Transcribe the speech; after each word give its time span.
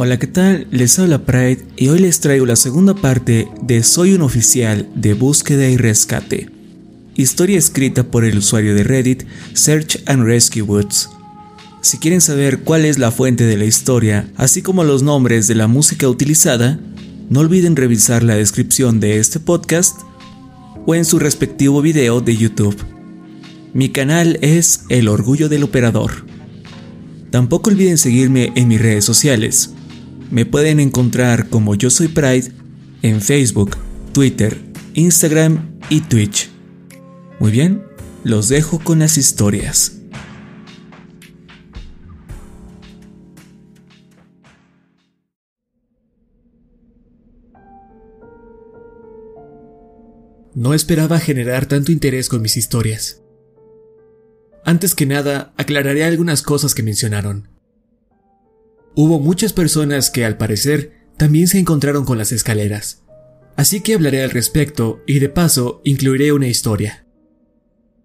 Hola, 0.00 0.16
¿qué 0.16 0.28
tal? 0.28 0.68
Les 0.70 0.96
habla 1.00 1.26
Pride 1.26 1.66
y 1.76 1.88
hoy 1.88 1.98
les 1.98 2.20
traigo 2.20 2.46
la 2.46 2.54
segunda 2.54 2.94
parte 2.94 3.48
de 3.62 3.82
Soy 3.82 4.12
un 4.12 4.22
oficial 4.22 4.88
de 4.94 5.12
búsqueda 5.12 5.68
y 5.68 5.76
rescate. 5.76 6.48
Historia 7.16 7.58
escrita 7.58 8.04
por 8.04 8.24
el 8.24 8.38
usuario 8.38 8.76
de 8.76 8.84
Reddit 8.84 9.24
Search 9.54 10.00
and 10.06 10.22
Rescue 10.22 10.62
Woods. 10.62 11.10
Si 11.80 11.98
quieren 11.98 12.20
saber 12.20 12.60
cuál 12.60 12.84
es 12.84 13.00
la 13.00 13.10
fuente 13.10 13.42
de 13.42 13.56
la 13.56 13.64
historia, 13.64 14.30
así 14.36 14.62
como 14.62 14.84
los 14.84 15.02
nombres 15.02 15.48
de 15.48 15.56
la 15.56 15.66
música 15.66 16.08
utilizada, 16.08 16.78
no 17.28 17.40
olviden 17.40 17.74
revisar 17.74 18.22
la 18.22 18.36
descripción 18.36 19.00
de 19.00 19.18
este 19.18 19.40
podcast 19.40 20.02
o 20.86 20.94
en 20.94 21.04
su 21.04 21.18
respectivo 21.18 21.82
video 21.82 22.20
de 22.20 22.36
YouTube. 22.36 22.76
Mi 23.74 23.88
canal 23.88 24.38
es 24.42 24.82
El 24.90 25.08
Orgullo 25.08 25.48
del 25.48 25.64
Operador. 25.64 26.24
Tampoco 27.32 27.70
olviden 27.70 27.98
seguirme 27.98 28.52
en 28.54 28.68
mis 28.68 28.80
redes 28.80 29.04
sociales. 29.04 29.72
Me 30.30 30.44
pueden 30.44 30.78
encontrar 30.78 31.48
como 31.48 31.74
Yo 31.74 31.88
Soy 31.88 32.08
Pride 32.08 32.52
en 33.02 33.22
Facebook, 33.22 33.76
Twitter, 34.12 34.58
Instagram 34.94 35.78
y 35.88 36.02
Twitch. 36.02 36.50
Muy 37.40 37.50
bien, 37.50 37.82
los 38.24 38.48
dejo 38.48 38.78
con 38.78 38.98
las 38.98 39.16
historias. 39.16 39.94
No 50.54 50.74
esperaba 50.74 51.20
generar 51.20 51.66
tanto 51.66 51.92
interés 51.92 52.28
con 52.28 52.42
mis 52.42 52.56
historias. 52.56 53.22
Antes 54.64 54.94
que 54.94 55.06
nada, 55.06 55.54
aclararé 55.56 56.04
algunas 56.04 56.42
cosas 56.42 56.74
que 56.74 56.82
mencionaron. 56.82 57.57
Hubo 59.00 59.20
muchas 59.20 59.52
personas 59.52 60.10
que, 60.10 60.24
al 60.24 60.36
parecer, 60.36 61.06
también 61.16 61.46
se 61.46 61.60
encontraron 61.60 62.04
con 62.04 62.18
las 62.18 62.32
escaleras. 62.32 63.04
Así 63.54 63.80
que 63.80 63.94
hablaré 63.94 64.24
al 64.24 64.30
respecto 64.30 65.04
y 65.06 65.20
de 65.20 65.28
paso 65.28 65.80
incluiré 65.84 66.32
una 66.32 66.48
historia. 66.48 67.06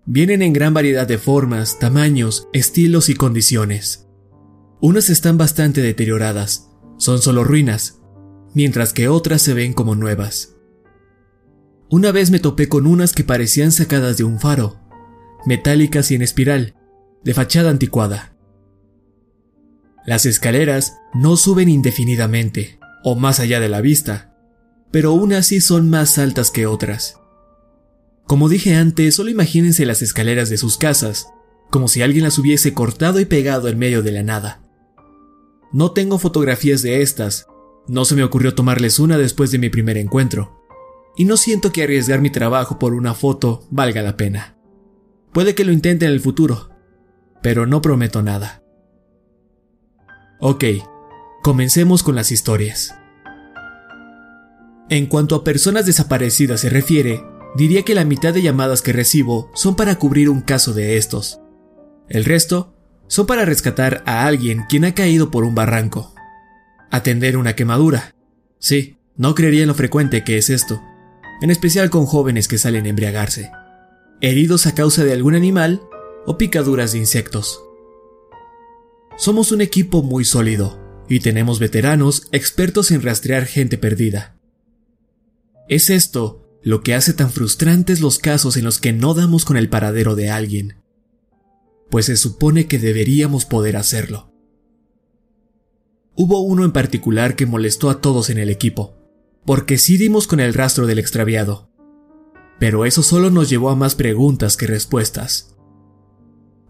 Vienen 0.06 0.44
en 0.44 0.54
gran 0.54 0.72
variedad 0.72 1.08
de 1.08 1.18
formas, 1.18 1.80
tamaños, 1.80 2.48
estilos 2.54 3.10
y 3.10 3.16
condiciones. 3.16 4.08
Unas 4.82 5.10
están 5.10 5.36
bastante 5.36 5.82
deterioradas, 5.82 6.70
son 7.00 7.20
solo 7.20 7.44
ruinas, 7.44 8.00
mientras 8.54 8.94
que 8.94 9.08
otras 9.08 9.42
se 9.42 9.56
ven 9.56 9.74
como 9.74 9.96
nuevas. 9.96 10.58
Una 11.90 12.12
vez 12.12 12.30
me 12.30 12.38
topé 12.38 12.70
con 12.70 12.86
unas 12.86 13.14
que 13.14 13.24
parecían 13.24 13.72
sacadas 13.72 14.18
de 14.18 14.26
un 14.26 14.40
faro, 14.40 14.80
metálicas 15.48 16.12
y 16.12 16.16
en 16.16 16.22
espiral, 16.22 16.76
de 17.24 17.34
fachada 17.34 17.72
anticuada. 17.72 18.33
Las 20.06 20.26
escaleras 20.26 20.98
no 21.14 21.38
suben 21.38 21.70
indefinidamente, 21.70 22.80
o 23.04 23.16
más 23.16 23.40
allá 23.40 23.60
de 23.60 23.70
la 23.70 23.82
vista, 23.82 24.36
pero 24.92 25.14
unas 25.14 25.48
sí 25.48 25.62
son 25.62 25.90
más 25.90 26.18
altas 26.18 26.52
que 26.52 26.66
otras. 26.66 27.20
Como 28.26 28.50
dije 28.50 28.76
antes, 28.76 29.16
solo 29.16 29.30
imagínense 29.30 29.86
las 29.86 30.02
escaleras 30.02 30.50
de 30.50 30.58
sus 30.58 30.78
casas, 30.78 31.28
como 31.70 31.88
si 31.88 32.02
alguien 32.02 32.24
las 32.24 32.38
hubiese 32.38 32.74
cortado 32.74 33.20
y 33.20 33.26
pegado 33.26 33.68
en 33.68 33.80
medio 33.80 34.02
de 34.02 34.12
la 34.12 34.24
nada. 34.24 34.62
No 35.72 35.92
tengo 35.92 36.20
fotografías 36.20 36.82
de 36.82 37.02
estas, 37.02 37.48
no 37.88 38.06
se 38.06 38.16
me 38.16 38.24
ocurrió 38.24 38.56
tomarles 38.56 39.00
una 39.00 39.18
después 39.18 39.52
de 39.52 39.58
mi 39.58 39.70
primer 39.70 39.98
encuentro, 39.98 40.64
y 41.16 41.26
no 41.26 41.38
siento 41.38 41.72
que 41.72 41.84
arriesgar 41.84 42.22
mi 42.22 42.30
trabajo 42.30 42.80
por 42.80 42.94
una 42.94 43.14
foto 43.14 43.68
valga 43.72 44.02
la 44.02 44.18
pena. 44.18 44.58
Puede 45.32 45.56
que 45.56 45.66
lo 45.66 45.72
intente 45.72 46.06
en 46.06 46.12
el 46.12 46.20
futuro, 46.20 46.70
pero 47.42 47.66
no 47.66 47.82
prometo 47.82 48.22
nada. 48.22 48.63
Ok, 50.46 50.66
comencemos 51.42 52.04
con 52.04 52.16
las 52.16 52.30
historias. 52.30 52.94
En 54.90 55.06
cuanto 55.06 55.36
a 55.36 55.44
personas 55.46 55.86
desaparecidas 55.86 56.60
se 56.60 56.70
refiere, 56.70 57.24
diría 57.56 57.84
que 57.84 57.96
la 57.96 58.04
mitad 58.04 58.34
de 58.34 58.42
llamadas 58.42 58.82
que 58.82 58.92
recibo 58.92 59.50
son 59.54 59.78
para 59.78 59.96
cubrir 59.96 60.30
un 60.30 60.42
caso 60.42 60.74
de 60.74 60.98
estos. 60.98 61.40
El 62.10 62.26
resto 62.26 62.76
son 63.08 63.26
para 63.26 63.46
rescatar 63.46 64.04
a 64.06 64.26
alguien 64.26 64.66
quien 64.68 64.84
ha 64.84 64.94
caído 64.94 65.32
por 65.32 65.46
un 65.46 65.56
barranco. 65.56 66.14
Atender 66.92 67.38
una 67.38 67.56
quemadura. 67.56 68.14
Sí, 68.60 68.98
no 69.16 69.36
creería 69.36 69.62
en 69.62 69.70
lo 69.70 69.76
frecuente 69.76 70.26
que 70.26 70.38
es 70.38 70.50
esto, 70.50 70.82
en 71.42 71.52
especial 71.52 71.90
con 71.90 72.06
jóvenes 72.06 72.50
que 72.50 72.58
salen 72.58 72.86
a 72.86 72.90
embriagarse. 72.90 73.50
Heridos 74.20 74.68
a 74.68 74.76
causa 74.76 75.06
de 75.06 75.14
algún 75.14 75.36
animal 75.36 75.82
o 76.26 76.38
picaduras 76.38 76.92
de 76.92 76.98
insectos. 76.98 77.62
Somos 79.16 79.52
un 79.52 79.62
equipo 79.62 80.02
muy 80.02 80.26
sólido 80.26 80.80
y 81.08 81.20
tenemos 81.20 81.60
veteranos 81.60 82.28
expertos 82.32 82.90
en 82.92 83.02
rastrear 83.02 83.46
gente 83.46 83.78
perdida. 83.78 84.36
Es 85.70 85.90
esto 85.90 86.60
lo 86.64 86.82
que 86.82 86.96
hace 86.96 87.14
tan 87.14 87.30
frustrantes 87.30 88.02
los 88.02 88.18
casos 88.18 88.58
en 88.58 88.64
los 88.64 88.80
que 88.80 88.92
no 88.92 89.14
damos 89.14 89.46
con 89.46 89.56
el 89.56 89.70
paradero 89.70 90.16
de 90.16 90.30
alguien, 90.30 90.82
pues 91.90 92.08
se 92.08 92.18
supone 92.18 92.68
que 92.68 92.80
deberíamos 92.80 93.46
poder 93.46 93.78
hacerlo. 93.78 94.34
Hubo 96.16 96.42
uno 96.42 96.64
en 96.66 96.72
particular 96.72 97.36
que 97.36 97.46
molestó 97.46 97.90
a 97.90 98.02
todos 98.02 98.30
en 98.30 98.40
el 98.40 98.50
equipo, 98.50 98.98
porque 99.46 99.78
sí 99.78 99.98
dimos 99.98 100.26
con 100.26 100.40
el 100.40 100.54
rastro 100.54 100.88
del 100.88 101.00
extraviado, 101.00 101.70
pero 102.60 102.86
eso 102.86 103.04
solo 103.04 103.30
nos 103.30 103.50
llevó 103.50 103.70
a 103.70 103.76
más 103.76 103.94
preguntas 103.94 104.58
que 104.58 104.68
respuestas. 104.68 105.53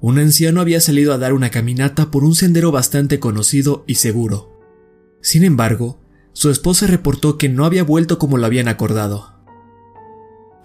Un 0.04 0.20
anciano 0.20 0.60
había 0.60 0.82
salido 0.82 1.14
a 1.14 1.18
dar 1.18 1.32
una 1.32 1.50
caminata 1.50 2.12
por 2.12 2.26
un 2.26 2.36
sendero 2.36 2.74
bastante 2.74 3.22
conocido 3.22 3.86
y 3.88 3.96
seguro. 3.96 4.52
Sin 5.22 5.46
embargo, 5.46 6.02
su 6.34 6.50
esposa 6.50 6.88
reportó 6.88 7.38
que 7.38 7.48
no 7.48 7.64
había 7.64 7.86
vuelto 7.86 8.20
como 8.20 8.38
lo 8.38 8.46
habían 8.46 8.68
acordado. 8.68 9.34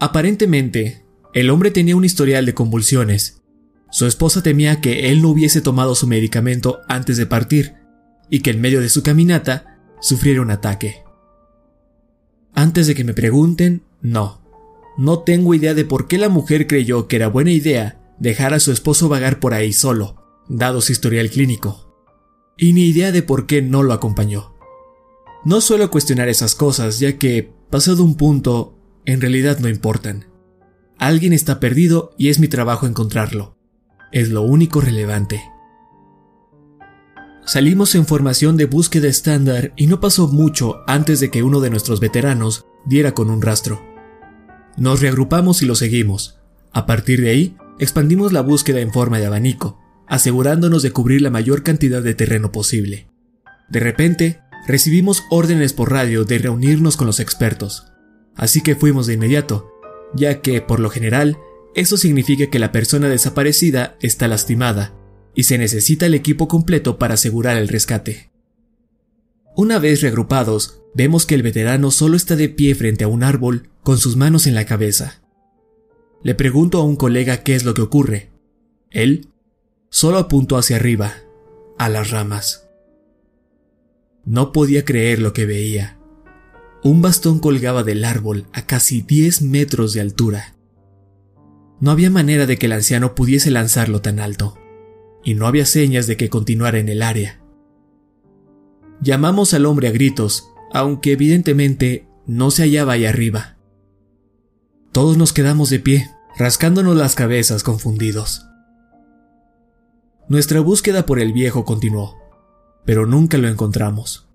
Aparentemente, 0.01 1.05
el 1.35 1.51
hombre 1.51 1.71
tenía 1.71 1.95
un 1.95 2.05
historial 2.05 2.47
de 2.47 2.55
convulsiones. 2.55 3.41
Su 3.93 4.07
esposa 4.07 4.43
temía 4.43 4.81
que 4.81 5.13
él 5.13 5.23
no 5.23 5.29
hubiese 5.29 5.61
tomado 5.61 5.95
su 5.95 6.09
medicamento 6.09 6.81
antes 6.89 7.17
de 7.17 7.27
partir 7.27 7.75
y 8.29 8.41
que 8.41 8.51
en 8.51 8.61
medio 8.61 8.81
de 8.81 8.89
su 8.89 9.05
caminata 9.05 9.79
sufriera 10.01 10.43
un 10.43 10.51
ataque. 10.51 11.05
Antes 12.55 12.89
de 12.89 12.97
que 12.97 13.05
me 13.05 13.15
pregunten, 13.15 13.83
no. 14.03 14.43
No 14.97 15.21
tengo 15.21 15.55
idea 15.55 15.75
de 15.75 15.85
por 15.85 16.09
qué 16.09 16.19
la 16.19 16.29
mujer 16.29 16.67
creyó 16.67 17.07
que 17.07 17.15
era 17.15 17.29
buena 17.29 17.53
idea 17.53 17.98
dejar 18.19 18.55
a 18.55 18.61
su 18.61 18.73
esposo 18.73 19.09
vagar 19.09 19.41
por 19.41 19.55
ahí 19.55 19.73
solo, 19.73 20.17
dado 20.49 20.81
su 20.81 20.93
historial 20.93 21.31
clínico, 21.31 21.95
y 22.57 22.73
ni 22.73 22.87
idea 22.87 23.13
de 23.13 23.23
por 23.23 23.47
qué 23.47 23.63
no 23.63 23.83
lo 23.83 23.93
acompañó. 23.93 24.55
No 25.45 25.61
suelo 25.61 25.91
cuestionar 25.91 26.29
esas 26.29 26.55
cosas, 26.55 26.99
ya 26.99 27.17
que, 27.17 27.53
pasado 27.71 28.03
un 28.03 28.17
punto, 28.17 28.79
en 29.05 29.21
realidad 29.21 29.59
no 29.61 29.69
importan. 29.69 30.27
Alguien 30.99 31.33
está 31.33 31.61
perdido 31.61 32.13
y 32.19 32.29
es 32.29 32.41
mi 32.41 32.49
trabajo 32.49 32.87
encontrarlo. 32.87 33.57
Es 34.11 34.31
lo 34.31 34.43
único 34.43 34.81
relevante. 34.81 35.41
Salimos 37.45 37.95
en 37.95 38.05
formación 38.05 38.57
de 38.57 38.67
búsqueda 38.67 39.09
estándar 39.09 39.73
y 39.77 39.87
no 39.87 40.01
pasó 40.01 40.29
mucho 40.29 40.81
antes 40.87 41.21
de 41.21 41.31
que 41.31 41.43
uno 41.43 41.61
de 41.61 41.71
nuestros 41.71 42.01
veteranos 42.01 42.67
diera 42.85 43.15
con 43.15 43.31
un 43.31 43.41
rastro. 43.41 43.83
Nos 44.77 45.01
reagrupamos 45.01 45.63
y 45.63 45.67
lo 45.67 45.75
seguimos. 45.75 46.41
A 46.73 46.85
partir 46.85 47.23
de 47.23 47.31
ahí, 47.31 47.57
expandimos 47.79 48.33
la 48.33 48.41
búsqueda 48.41 48.81
en 48.81 48.93
forma 48.93 49.19
de 49.19 49.27
abanico, 49.27 49.81
asegurándonos 50.07 50.83
de 50.83 50.91
cubrir 50.91 51.23
la 51.23 51.31
mayor 51.31 51.63
cantidad 51.63 52.03
de 52.03 52.15
terreno 52.15 52.53
posible. 52.53 53.09
De 53.69 53.81
repente, 53.81 54.41
recibimos 54.67 55.25
órdenes 55.31 55.73
por 55.73 55.93
radio 55.93 56.25
de 56.25 56.39
reunirnos 56.39 56.97
con 56.97 57.07
los 57.07 57.21
expertos, 57.21 57.87
así 58.35 58.63
que 58.63 58.75
fuimos 58.75 59.07
de 59.07 59.15
inmediato, 59.15 59.71
ya 60.15 60.41
que, 60.41 60.61
por 60.61 60.81
lo 60.81 60.91
general, 60.91 61.39
eso 61.75 61.97
significa 61.97 62.49
que 62.49 62.59
la 62.59 62.73
persona 62.73 63.09
desaparecida 63.09 63.97
está 64.01 64.27
lastimada 64.27 64.95
y 65.35 65.45
se 65.45 65.59
necesita 65.59 66.07
el 66.07 66.15
equipo 66.15 66.49
completo 66.49 66.99
para 66.99 67.15
asegurar 67.15 67.57
el 67.57 67.69
rescate. 67.69 68.31
Una 69.55 69.79
vez 69.79 70.01
reagrupados, 70.01 70.81
vemos 70.95 71.27
que 71.27 71.35
el 71.35 71.43
veterano 71.43 71.91
solo 71.91 72.17
está 72.17 72.37
de 72.37 72.49
pie 72.49 72.75
frente 72.75 73.05
a 73.05 73.09
un 73.09 73.23
árbol 73.23 73.71
con 73.83 73.99
sus 73.99 74.17
manos 74.17 74.47
en 74.47 74.55
la 74.55 74.67
cabeza. 74.67 75.21
Le 76.23 76.35
pregunto 76.35 76.79
a 76.79 76.85
un 76.85 76.97
colega 76.97 77.43
qué 77.43 77.55
es 77.55 77.65
lo 77.65 77.75
que 77.75 77.83
ocurre. 77.83 78.31
Él 78.91 79.29
solo 79.91 80.19
apuntó 80.19 80.57
hacia 80.57 80.77
arriba, 80.77 81.15
a 81.79 81.89
las 81.89 82.11
ramas. 82.11 82.69
No 84.25 84.53
podía 84.53 84.85
creer 84.85 85.21
lo 85.21 85.33
que 85.33 85.47
veía. 85.47 85.99
Un 86.83 87.03
bastón 87.03 87.39
colgaba 87.39 87.83
del 87.83 88.05
árbol 88.05 88.47
a 88.53 88.67
casi 88.67 89.03
10 89.03 89.43
metros 89.43 89.93
de 89.93 90.01
altura. 90.01 90.55
No 91.81 91.93
había 91.93 92.11
manera 92.11 92.47
de 92.47 92.57
que 92.57 92.67
el 92.67 92.73
anciano 92.73 93.15
pudiese 93.15 93.51
lanzarlo 93.51 94.01
tan 94.01 94.19
alto, 94.19 94.59
y 95.25 95.35
no 95.35 95.47
había 95.47 95.67
señas 95.67 96.07
de 96.07 96.17
que 96.17 96.29
continuara 96.29 96.79
en 96.79 96.89
el 96.89 97.03
área. 97.03 97.41
Llamamos 99.01 99.55
al 99.55 99.67
hombre 99.67 99.89
a 99.89 99.93
gritos, 99.93 100.51
aunque 100.73 101.13
evidentemente 101.13 102.09
no 102.27 102.51
se 102.51 102.63
hallaba 102.63 102.95
ahí 102.95 103.07
arriba. 103.07 103.58
Todos 104.99 105.17
nos 105.17 105.33
quedamos 105.33 105.71
de 105.71 105.79
pie, 105.79 106.11
rascándonos 106.37 106.97
las 106.97 107.15
cabezas 107.15 107.63
confundidos. 107.63 108.47
Nuestra 110.29 110.59
búsqueda 110.59 111.07
por 111.07 111.21
el 111.21 111.33
viejo 111.33 111.65
continuó, 111.65 112.19
pero 112.85 113.07
nunca 113.07 113.39
lo 113.39 113.47
encontramos. 113.47 114.27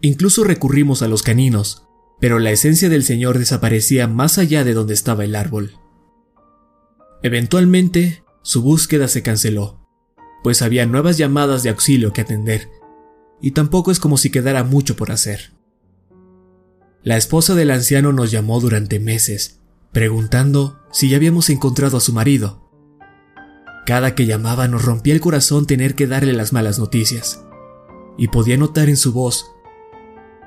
Incluso 0.00 0.44
recurrimos 0.44 1.02
a 1.02 1.08
los 1.08 1.22
caninos, 1.22 1.86
pero 2.22 2.38
la 2.38 2.52
esencia 2.52 2.88
del 2.88 3.04
señor 3.04 3.38
desaparecía 3.38 4.08
más 4.08 4.38
allá 4.38 4.64
de 4.64 4.72
donde 4.72 4.94
estaba 4.94 5.26
el 5.26 5.34
árbol. 5.34 5.72
Eventualmente, 7.22 8.24
su 8.40 8.62
búsqueda 8.62 9.08
se 9.08 9.22
canceló, 9.22 9.86
pues 10.42 10.62
había 10.62 10.86
nuevas 10.86 11.18
llamadas 11.18 11.62
de 11.64 11.68
auxilio 11.68 12.14
que 12.14 12.22
atender, 12.22 12.70
y 13.42 13.50
tampoco 13.50 13.90
es 13.90 14.00
como 14.00 14.16
si 14.16 14.30
quedara 14.30 14.64
mucho 14.64 14.96
por 14.96 15.12
hacer. 15.12 15.52
La 17.02 17.18
esposa 17.18 17.54
del 17.54 17.70
anciano 17.70 18.14
nos 18.14 18.30
llamó 18.30 18.58
durante 18.58 18.98
meses, 18.98 19.58
preguntando 19.92 20.80
si 20.90 21.10
ya 21.10 21.16
habíamos 21.16 21.50
encontrado 21.50 21.98
a 21.98 22.00
su 22.00 22.12
marido. 22.12 22.70
Cada 23.86 24.14
que 24.14 24.26
llamaba 24.26 24.68
nos 24.68 24.84
rompía 24.84 25.14
el 25.14 25.20
corazón 25.20 25.66
tener 25.66 25.94
que 25.94 26.06
darle 26.06 26.32
las 26.32 26.52
malas 26.52 26.78
noticias, 26.78 27.44
y 28.16 28.28
podía 28.28 28.56
notar 28.56 28.88
en 28.88 28.96
su 28.96 29.12
voz 29.12 29.46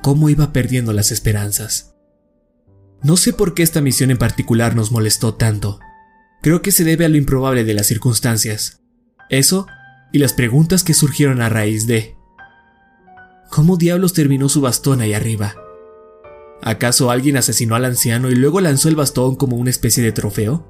cómo 0.02 0.30
iba 0.30 0.52
perdiendo 0.54 0.94
las 0.94 1.12
esperanzas. 1.12 1.96
No 3.04 3.18
sé 3.18 3.34
por 3.34 3.54
qué 3.54 3.64
esta 3.64 3.82
misión 3.82 4.10
en 4.10 4.18
particular 4.18 4.76
nos 4.76 4.92
molestó 4.92 5.36
tanto. 5.36 5.80
Creo 6.42 6.62
que 6.62 6.72
se 6.72 6.84
debe 6.84 7.06
a 7.06 7.10
lo 7.10 7.18
improbable 7.18 7.64
de 7.64 7.74
las 7.74 7.88
circunstancias. 7.88 8.82
Eso 9.30 9.68
y 10.12 10.20
las 10.20 10.34
preguntas 10.34 10.84
que 10.84 10.94
surgieron 10.94 11.42
a 11.42 11.50
raíz 11.50 11.88
de... 11.88 12.16
¿Cómo 13.50 13.78
diablos 13.78 14.14
terminó 14.14 14.50
su 14.50 14.62
bastón 14.62 15.02
ahí 15.02 15.14
arriba? 15.14 15.56
¿Acaso 16.62 17.12
alguien 17.12 17.38
asesinó 17.38 17.76
al 17.76 17.86
anciano 17.86 18.30
y 18.32 18.36
luego 18.36 18.62
lanzó 18.62 18.90
el 18.90 18.96
bastón 18.96 19.36
como 19.36 19.58
una 19.58 19.70
especie 19.70 20.04
de 20.04 20.12
trofeo? 20.12 20.68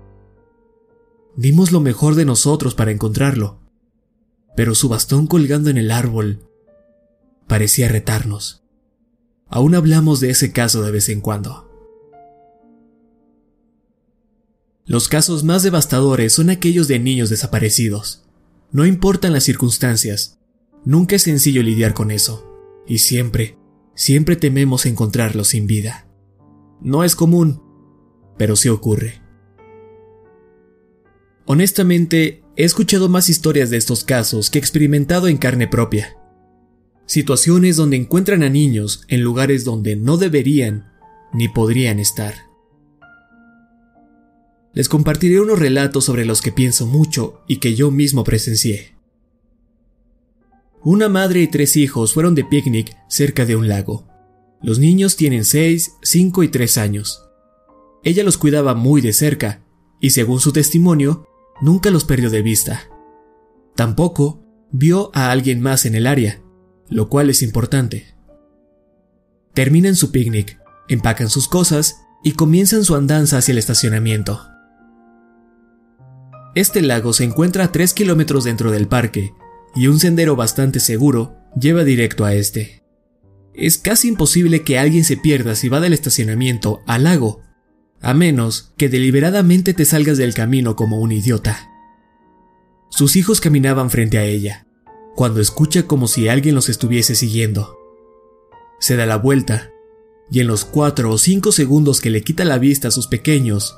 Dimos 1.37 1.71
lo 1.71 1.79
mejor 1.79 2.15
de 2.15 2.25
nosotros 2.25 2.75
para 2.75 2.91
encontrarlo, 2.91 3.59
pero 4.55 4.75
su 4.75 4.89
bastón 4.89 5.27
colgando 5.27 5.69
en 5.69 5.77
el 5.77 5.91
árbol 5.91 6.49
parecía 7.47 7.87
retarnos. 7.87 8.63
Aún 9.47 9.75
hablamos 9.75 10.19
de 10.19 10.31
ese 10.31 10.51
caso 10.51 10.81
de 10.81 10.91
vez 10.91 11.09
en 11.09 11.21
cuando. 11.21 11.69
Los 14.85 15.07
casos 15.07 15.43
más 15.43 15.63
devastadores 15.63 16.33
son 16.33 16.49
aquellos 16.49 16.87
de 16.87 16.99
niños 16.99 17.29
desaparecidos. 17.29 18.23
No 18.71 18.85
importan 18.85 19.33
las 19.33 19.43
circunstancias, 19.43 20.39
nunca 20.83 21.15
es 21.15 21.23
sencillo 21.23 21.63
lidiar 21.63 21.93
con 21.93 22.11
eso, 22.11 22.47
y 22.87 22.99
siempre, 22.99 23.57
siempre 23.95 24.35
tememos 24.35 24.85
encontrarlos 24.85 25.49
sin 25.49 25.65
vida. 25.67 26.07
No 26.81 27.03
es 27.03 27.15
común, 27.15 27.61
pero 28.37 28.55
sí 28.55 28.69
ocurre. 28.69 29.21
Honestamente, 31.45 32.43
he 32.55 32.63
escuchado 32.63 33.09
más 33.09 33.29
historias 33.29 33.69
de 33.69 33.77
estos 33.77 34.03
casos 34.03 34.49
que 34.49 34.57
he 34.57 34.61
experimentado 34.61 35.27
en 35.27 35.37
carne 35.37 35.67
propia. 35.67 36.17
Situaciones 37.05 37.77
donde 37.77 37.97
encuentran 37.97 38.43
a 38.43 38.49
niños 38.49 39.03
en 39.07 39.21
lugares 39.21 39.63
donde 39.63 39.95
no 39.95 40.17
deberían 40.17 40.91
ni 41.33 41.47
podrían 41.47 41.99
estar. 41.99 42.33
Les 44.73 44.89
compartiré 44.89 45.39
unos 45.39 45.59
relatos 45.59 46.03
sobre 46.03 46.25
los 46.25 46.41
que 46.41 46.51
pienso 46.51 46.85
mucho 46.85 47.41
y 47.47 47.57
que 47.57 47.75
yo 47.75 47.91
mismo 47.91 48.23
presencié. 48.23 48.94
Una 50.85 51.09
madre 51.09 51.41
y 51.41 51.47
tres 51.47 51.77
hijos 51.77 52.13
fueron 52.13 52.35
de 52.35 52.45
picnic 52.45 52.95
cerca 53.09 53.43
de 53.43 53.55
un 53.55 53.67
lago. 53.67 54.07
Los 54.61 54.77
niños 54.77 55.15
tienen 55.15 55.43
6, 55.43 55.93
5 56.03 56.43
y 56.43 56.47
3 56.49 56.77
años. 56.77 57.27
Ella 58.03 58.23
los 58.23 58.37
cuidaba 58.37 58.75
muy 58.75 59.01
de 59.01 59.11
cerca 59.11 59.65
y 59.99 60.11
según 60.11 60.39
su 60.39 60.53
testimonio, 60.53 61.27
nunca 61.59 61.89
los 61.89 62.05
perdió 62.05 62.29
de 62.29 62.43
vista. 62.43 62.83
Tampoco 63.75 64.43
vio 64.71 65.09
a 65.15 65.31
alguien 65.31 65.59
más 65.59 65.87
en 65.87 65.95
el 65.95 66.05
área, 66.05 66.43
lo 66.87 67.09
cual 67.09 67.31
es 67.31 67.41
importante. 67.41 68.13
Terminan 69.55 69.95
su 69.95 70.11
picnic, 70.11 70.59
empacan 70.87 71.31
sus 71.31 71.47
cosas 71.47 71.95
y 72.23 72.33
comienzan 72.33 72.83
su 72.83 72.93
andanza 72.93 73.39
hacia 73.39 73.53
el 73.53 73.57
estacionamiento. 73.57 74.39
Este 76.53 76.83
lago 76.83 77.11
se 77.11 77.23
encuentra 77.23 77.63
a 77.63 77.71
3 77.71 77.91
kilómetros 77.95 78.43
dentro 78.43 78.69
del 78.69 78.87
parque 78.87 79.33
y 79.75 79.87
un 79.87 79.99
sendero 79.99 80.35
bastante 80.35 80.79
seguro 80.79 81.35
lleva 81.59 81.83
directo 81.83 82.25
a 82.25 82.33
este. 82.33 82.83
Es 83.53 83.77
casi 83.77 84.07
imposible 84.07 84.63
que 84.63 84.79
alguien 84.79 85.03
se 85.03 85.17
pierda 85.17 85.55
si 85.55 85.69
va 85.69 85.79
del 85.79 85.93
estacionamiento 85.93 86.81
al 86.85 87.03
lago 87.03 87.45
a 88.05 88.13
menos 88.13 88.71
que 88.77 88.87
deliberadamente 88.87 89.73
te 89.73 89.83
salgas 89.83 90.19
del 90.19 90.35
camino 90.35 90.75
como 90.75 90.99
un 90.99 91.11
idiota. 91.11 91.71
Sus 92.89 93.15
hijos 93.15 93.41
caminaban 93.41 93.89
frente 93.89 94.19
a 94.19 94.25
ella, 94.25 94.67
cuando 95.15 95.41
escucha 95.41 95.87
como 95.87 96.07
si 96.07 96.27
alguien 96.27 96.53
los 96.53 96.69
estuviese 96.69 97.15
siguiendo. 97.15 97.79
Se 98.79 98.95
da 98.95 99.07
la 99.07 99.17
vuelta, 99.17 99.71
y 100.29 100.39
en 100.39 100.45
los 100.45 100.65
cuatro 100.65 101.11
o 101.11 101.17
cinco 101.17 101.51
segundos 101.51 101.99
que 101.99 102.11
le 102.11 102.23
quita 102.23 102.45
la 102.45 102.59
vista 102.59 102.89
a 102.89 102.91
sus 102.91 103.07
pequeños, 103.07 103.75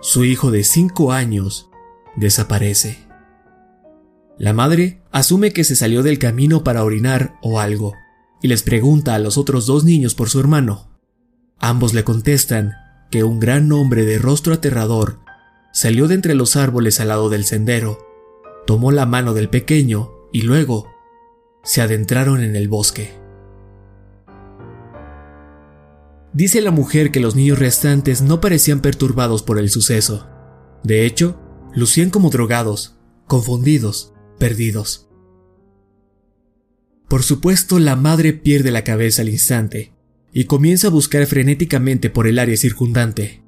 su 0.00 0.24
hijo 0.24 0.50
de 0.50 0.64
cinco 0.64 1.12
años 1.12 1.70
desaparece. 2.16 3.07
La 4.38 4.52
madre 4.52 5.02
asume 5.10 5.52
que 5.52 5.64
se 5.64 5.74
salió 5.74 6.04
del 6.04 6.20
camino 6.20 6.62
para 6.62 6.84
orinar 6.84 7.34
o 7.42 7.58
algo, 7.58 7.94
y 8.40 8.46
les 8.46 8.62
pregunta 8.62 9.16
a 9.16 9.18
los 9.18 9.36
otros 9.36 9.66
dos 9.66 9.82
niños 9.82 10.14
por 10.14 10.30
su 10.30 10.38
hermano. 10.38 10.88
Ambos 11.58 11.92
le 11.92 12.04
contestan 12.04 12.72
que 13.10 13.24
un 13.24 13.40
gran 13.40 13.72
hombre 13.72 14.04
de 14.04 14.18
rostro 14.18 14.54
aterrador 14.54 15.18
salió 15.72 16.06
de 16.06 16.14
entre 16.14 16.36
los 16.36 16.54
árboles 16.54 17.00
al 17.00 17.08
lado 17.08 17.30
del 17.30 17.44
sendero, 17.44 17.98
tomó 18.64 18.92
la 18.92 19.06
mano 19.06 19.34
del 19.34 19.48
pequeño 19.48 20.12
y 20.32 20.42
luego 20.42 20.88
se 21.64 21.82
adentraron 21.82 22.42
en 22.42 22.54
el 22.54 22.68
bosque. 22.68 23.18
Dice 26.32 26.60
la 26.60 26.70
mujer 26.70 27.10
que 27.10 27.18
los 27.18 27.34
niños 27.34 27.58
restantes 27.58 28.22
no 28.22 28.40
parecían 28.40 28.80
perturbados 28.80 29.42
por 29.42 29.58
el 29.58 29.70
suceso. 29.70 30.28
De 30.84 31.06
hecho, 31.06 31.40
lucían 31.74 32.10
como 32.10 32.30
drogados, 32.30 32.96
confundidos, 33.26 34.12
perdidos. 34.38 35.08
Por 37.08 37.22
supuesto, 37.22 37.78
la 37.78 37.96
madre 37.96 38.32
pierde 38.32 38.70
la 38.70 38.84
cabeza 38.84 39.22
al 39.22 39.28
instante 39.28 39.92
y 40.32 40.44
comienza 40.44 40.88
a 40.88 40.90
buscar 40.90 41.26
frenéticamente 41.26 42.10
por 42.10 42.26
el 42.26 42.38
área 42.38 42.56
circundante. 42.56 43.42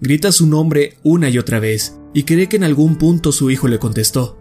Grita 0.00 0.32
su 0.32 0.46
nombre 0.46 0.96
una 1.02 1.28
y 1.28 1.38
otra 1.38 1.60
vez 1.60 1.98
y 2.14 2.22
cree 2.22 2.48
que 2.48 2.56
en 2.56 2.64
algún 2.64 2.96
punto 2.96 3.32
su 3.32 3.50
hijo 3.50 3.68
le 3.68 3.78
contestó. 3.78 4.38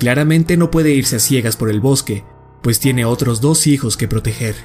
Claramente 0.00 0.56
no 0.56 0.70
puede 0.70 0.92
irse 0.92 1.16
a 1.16 1.20
ciegas 1.20 1.56
por 1.56 1.70
el 1.70 1.80
bosque, 1.80 2.24
pues 2.62 2.80
tiene 2.80 3.04
otros 3.04 3.40
dos 3.40 3.66
hijos 3.66 3.96
que 3.96 4.08
proteger. 4.08 4.56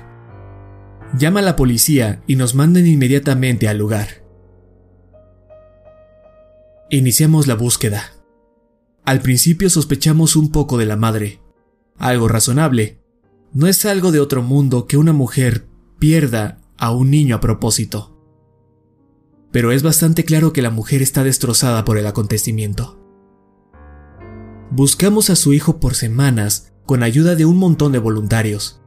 Llama 1.17 1.41
a 1.41 1.43
la 1.43 1.55
policía 1.55 2.23
y 2.25 2.35
nos 2.35 2.55
mandan 2.55 2.87
inmediatamente 2.87 3.67
al 3.67 3.77
lugar. 3.77 4.23
Iniciamos 6.89 7.45
la 7.45 7.55
búsqueda. 7.55 8.13
Al 9.09 9.21
principio 9.21 9.71
sospechamos 9.71 10.35
un 10.35 10.51
poco 10.51 10.77
de 10.77 10.85
la 10.85 10.95
madre. 10.95 11.41
Algo 11.97 12.27
razonable. 12.27 13.01
No 13.53 13.65
es 13.65 13.83
algo 13.87 14.11
de 14.11 14.19
otro 14.19 14.43
mundo 14.43 14.85
que 14.85 14.97
una 14.97 15.13
mujer 15.13 15.67
pierda 15.97 16.61
a 16.77 16.91
un 16.91 17.09
niño 17.09 17.35
a 17.35 17.39
propósito. 17.39 18.15
Pero 19.51 19.71
es 19.71 19.81
bastante 19.81 20.25
claro 20.25 20.53
que 20.53 20.61
la 20.61 20.69
mujer 20.69 21.01
está 21.01 21.23
destrozada 21.23 21.85
por 21.85 21.97
el 21.97 22.05
acontecimiento. 22.05 22.99
Buscamos 24.69 25.31
a 25.31 25.35
su 25.35 25.53
hijo 25.53 25.79
por 25.79 25.95
semanas 25.95 26.71
con 26.85 27.01
ayuda 27.01 27.33
de 27.33 27.45
un 27.45 27.57
montón 27.57 27.91
de 27.91 27.97
voluntarios. 27.97 28.79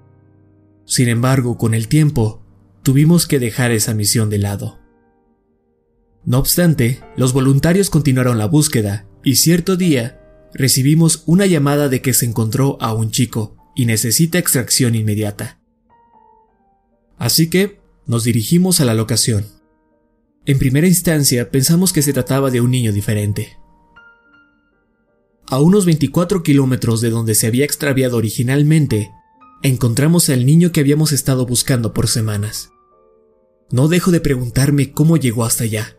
Sin 0.85 1.09
embargo, 1.09 1.59
con 1.59 1.75
el 1.75 1.89
tiempo, 1.89 2.45
tuvimos 2.85 3.27
que 3.27 3.41
dejar 3.41 3.73
esa 3.73 3.93
misión 3.93 4.31
de 4.31 4.39
lado. 4.39 4.79
No 6.25 6.39
obstante, 6.39 7.01
los 7.17 7.33
voluntarios 7.33 7.91
continuaron 7.91 8.39
la 8.39 8.47
búsqueda 8.47 9.09
y 9.25 9.37
cierto 9.37 9.77
día 9.77 10.21
recibimos 10.55 11.23
una 11.27 11.47
llamada 11.47 11.89
de 11.89 12.03
que 12.03 12.13
se 12.13 12.27
encontró 12.27 12.77
a 12.81 12.93
un 12.93 13.11
chico 13.11 13.57
y 13.75 13.87
necesita 13.87 14.39
extracción 14.39 14.95
inmediata. 14.95 15.61
Así 17.19 17.49
que 17.49 17.81
nos 18.07 18.25
dirigimos 18.25 18.81
a 18.81 18.85
la 18.85 18.95
locación. 18.95 19.47
En 20.45 20.59
primera 20.59 20.87
instancia 20.87 21.51
pensamos 21.51 21.93
que 21.93 22.03
se 22.03 22.13
trataba 22.13 22.51
de 22.51 22.61
un 22.61 22.71
niño 22.71 22.93
diferente. 22.93 23.57
A 25.47 25.61
unos 25.61 25.87
24 25.87 26.43
kilómetros 26.43 27.01
de 27.01 27.11
donde 27.11 27.35
se 27.35 27.47
había 27.47 27.65
extraviado 27.65 28.17
originalmente, 28.17 29.11
encontramos 29.63 30.29
al 30.31 30.45
niño 30.45 30.73
que 30.73 30.81
habíamos 30.81 31.13
estado 31.13 31.47
buscando 31.47 31.93
por 31.93 32.09
semanas. 32.09 32.71
No 33.71 33.89
dejo 33.89 34.11
de 34.11 34.21
preguntarme 34.21 34.93
cómo 34.93 35.17
llegó 35.17 35.45
hasta 35.45 35.65
allá. 35.65 35.97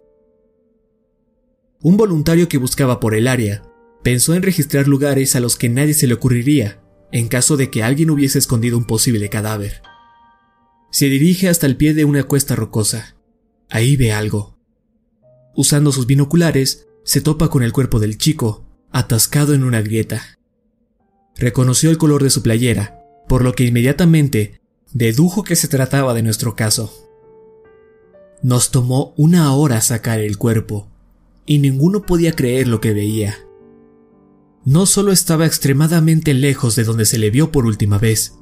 Un 1.83 1.97
voluntario 1.97 2.47
que 2.47 2.57
buscaba 2.57 3.01
por 3.01 3.13
el 3.13 3.27
área 3.27 3.61
pensó 4.03 4.33
en 4.33 4.41
registrar 4.41 4.87
lugares 4.87 5.35
a 5.35 5.41
los 5.41 5.57
que 5.57 5.67
nadie 5.69 5.93
se 5.93 6.07
le 6.07 6.13
ocurriría 6.13 6.79
en 7.11 7.27
caso 7.27 7.57
de 7.57 7.69
que 7.69 7.83
alguien 7.83 8.09
hubiese 8.09 8.39
escondido 8.39 8.77
un 8.77 8.85
posible 8.85 9.29
cadáver. 9.29 9.83
Se 10.91 11.05
dirige 11.05 11.49
hasta 11.49 11.67
el 11.67 11.77
pie 11.77 11.93
de 11.93 12.05
una 12.05 12.23
cuesta 12.23 12.55
rocosa. 12.55 13.17
Ahí 13.69 13.97
ve 13.97 14.11
algo. 14.13 14.57
Usando 15.55 15.91
sus 15.91 16.07
binoculares, 16.07 16.87
se 17.03 17.21
topa 17.21 17.49
con 17.49 17.63
el 17.63 17.71
cuerpo 17.73 17.99
del 17.99 18.17
chico, 18.17 18.65
atascado 18.91 19.53
en 19.53 19.63
una 19.63 19.81
grieta. 19.81 20.39
Reconoció 21.35 21.91
el 21.91 21.97
color 21.97 22.23
de 22.23 22.29
su 22.29 22.41
playera, 22.41 22.99
por 23.27 23.43
lo 23.43 23.53
que 23.53 23.65
inmediatamente 23.65 24.61
dedujo 24.91 25.43
que 25.43 25.55
se 25.55 25.67
trataba 25.67 26.13
de 26.13 26.23
nuestro 26.23 26.55
caso. 26.55 26.93
Nos 28.41 28.71
tomó 28.71 29.13
una 29.17 29.53
hora 29.53 29.81
sacar 29.81 30.19
el 30.19 30.37
cuerpo, 30.37 30.92
y 31.45 31.59
ninguno 31.59 32.03
podía 32.03 32.33
creer 32.33 32.67
lo 32.67 32.81
que 32.81 32.93
veía. 32.93 33.37
No 34.65 34.85
solo 34.85 35.11
estaba 35.11 35.45
extremadamente 35.45 36.33
lejos 36.33 36.75
de 36.75 36.83
donde 36.83 37.05
se 37.05 37.17
le 37.17 37.29
vio 37.29 37.51
por 37.51 37.65
última 37.65 37.97
vez, 37.97 38.35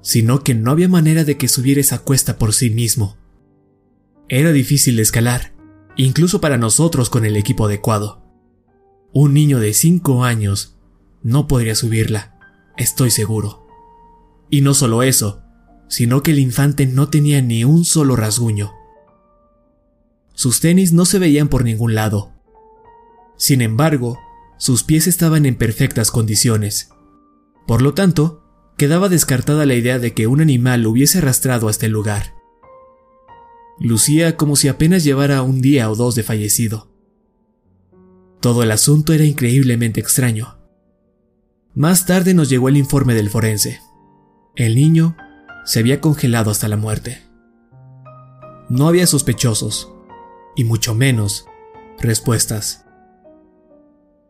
sino 0.00 0.42
que 0.42 0.54
no 0.54 0.72
había 0.72 0.88
manera 0.88 1.24
de 1.24 1.36
que 1.36 1.48
subiera 1.48 1.80
esa 1.80 2.00
cuesta 2.00 2.38
por 2.38 2.52
sí 2.52 2.70
mismo. 2.70 3.16
Era 4.28 4.52
difícil 4.52 4.96
de 4.96 5.02
escalar, 5.02 5.54
incluso 5.96 6.40
para 6.40 6.58
nosotros 6.58 7.10
con 7.10 7.24
el 7.24 7.36
equipo 7.36 7.66
adecuado. 7.66 8.24
Un 9.12 9.34
niño 9.34 9.60
de 9.60 9.72
5 9.72 10.24
años 10.24 10.76
no 11.22 11.46
podría 11.46 11.74
subirla, 11.74 12.38
estoy 12.76 13.10
seguro. 13.10 13.66
Y 14.50 14.62
no 14.62 14.74
solo 14.74 15.02
eso, 15.02 15.42
sino 15.88 16.22
que 16.22 16.32
el 16.32 16.38
infante 16.38 16.86
no 16.86 17.08
tenía 17.08 17.40
ni 17.42 17.64
un 17.64 17.84
solo 17.84 18.16
rasguño. 18.16 18.72
Sus 20.34 20.60
tenis 20.60 20.92
no 20.92 21.04
se 21.04 21.18
veían 21.18 21.48
por 21.48 21.64
ningún 21.64 21.94
lado. 21.94 22.31
Sin 23.36 23.60
embargo, 23.60 24.18
sus 24.58 24.84
pies 24.84 25.06
estaban 25.06 25.46
en 25.46 25.56
perfectas 25.56 26.10
condiciones. 26.10 26.90
Por 27.66 27.82
lo 27.82 27.94
tanto, 27.94 28.44
quedaba 28.76 29.08
descartada 29.08 29.66
la 29.66 29.74
idea 29.74 29.98
de 29.98 30.14
que 30.14 30.26
un 30.26 30.40
animal 30.40 30.82
lo 30.82 30.90
hubiese 30.90 31.18
arrastrado 31.18 31.68
hasta 31.68 31.86
el 31.86 31.92
lugar. 31.92 32.34
Lucía 33.78 34.36
como 34.36 34.56
si 34.56 34.68
apenas 34.68 35.04
llevara 35.04 35.42
un 35.42 35.60
día 35.60 35.90
o 35.90 35.96
dos 35.96 36.14
de 36.14 36.22
fallecido. 36.22 36.88
Todo 38.40 38.62
el 38.62 38.70
asunto 38.70 39.12
era 39.12 39.24
increíblemente 39.24 40.00
extraño. 40.00 40.58
Más 41.74 42.06
tarde 42.06 42.34
nos 42.34 42.48
llegó 42.48 42.68
el 42.68 42.76
informe 42.76 43.14
del 43.14 43.30
forense. 43.30 43.80
El 44.56 44.74
niño 44.74 45.16
se 45.64 45.78
había 45.78 46.00
congelado 46.00 46.50
hasta 46.50 46.68
la 46.68 46.76
muerte. 46.76 47.22
No 48.68 48.88
había 48.88 49.06
sospechosos, 49.06 49.92
y 50.56 50.64
mucho 50.64 50.94
menos 50.94 51.46
respuestas. 51.98 52.81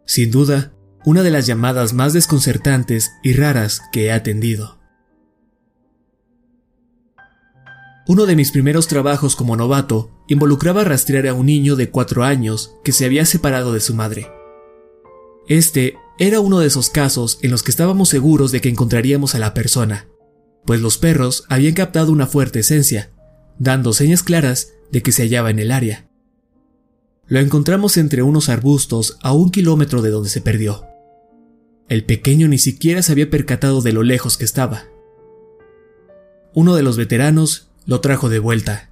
Sin 0.04 0.30
duda, 0.30 0.72
una 1.04 1.22
de 1.22 1.30
las 1.30 1.46
llamadas 1.46 1.92
más 1.92 2.12
desconcertantes 2.12 3.12
y 3.22 3.32
raras 3.34 3.82
que 3.92 4.06
he 4.06 4.12
atendido. 4.12 4.78
Uno 8.06 8.26
de 8.26 8.34
mis 8.34 8.50
primeros 8.50 8.88
trabajos 8.88 9.36
como 9.36 9.56
novato 9.56 10.10
involucraba 10.26 10.84
rastrear 10.84 11.28
a 11.28 11.34
un 11.34 11.46
niño 11.46 11.76
de 11.76 11.90
cuatro 11.90 12.24
años 12.24 12.74
que 12.82 12.92
se 12.92 13.04
había 13.04 13.24
separado 13.24 13.72
de 13.72 13.80
su 13.80 13.94
madre. 13.94 14.30
Este 15.48 15.94
era 16.18 16.40
uno 16.40 16.58
de 16.58 16.66
esos 16.66 16.90
casos 16.90 17.38
en 17.42 17.50
los 17.50 17.62
que 17.62 17.70
estábamos 17.70 18.08
seguros 18.08 18.52
de 18.52 18.60
que 18.60 18.68
encontraríamos 18.68 19.34
a 19.34 19.38
la 19.38 19.54
persona, 19.54 20.08
pues 20.64 20.80
los 20.80 20.98
perros 20.98 21.44
habían 21.48 21.74
captado 21.74 22.12
una 22.12 22.26
fuerte 22.26 22.60
esencia, 22.60 23.10
dando 23.58 23.92
señas 23.92 24.22
claras 24.22 24.72
de 24.90 25.02
que 25.02 25.12
se 25.12 25.22
hallaba 25.22 25.50
en 25.50 25.58
el 25.58 25.70
área. 25.70 26.08
Lo 27.32 27.40
encontramos 27.40 27.96
entre 27.96 28.22
unos 28.22 28.50
arbustos 28.50 29.16
a 29.22 29.32
un 29.32 29.50
kilómetro 29.50 30.02
de 30.02 30.10
donde 30.10 30.28
se 30.28 30.42
perdió. 30.42 30.84
El 31.88 32.04
pequeño 32.04 32.46
ni 32.46 32.58
siquiera 32.58 33.00
se 33.00 33.10
había 33.10 33.30
percatado 33.30 33.80
de 33.80 33.94
lo 33.94 34.02
lejos 34.02 34.36
que 34.36 34.44
estaba. 34.44 34.82
Uno 36.52 36.74
de 36.74 36.82
los 36.82 36.98
veteranos 36.98 37.70
lo 37.86 38.02
trajo 38.02 38.28
de 38.28 38.38
vuelta, 38.38 38.90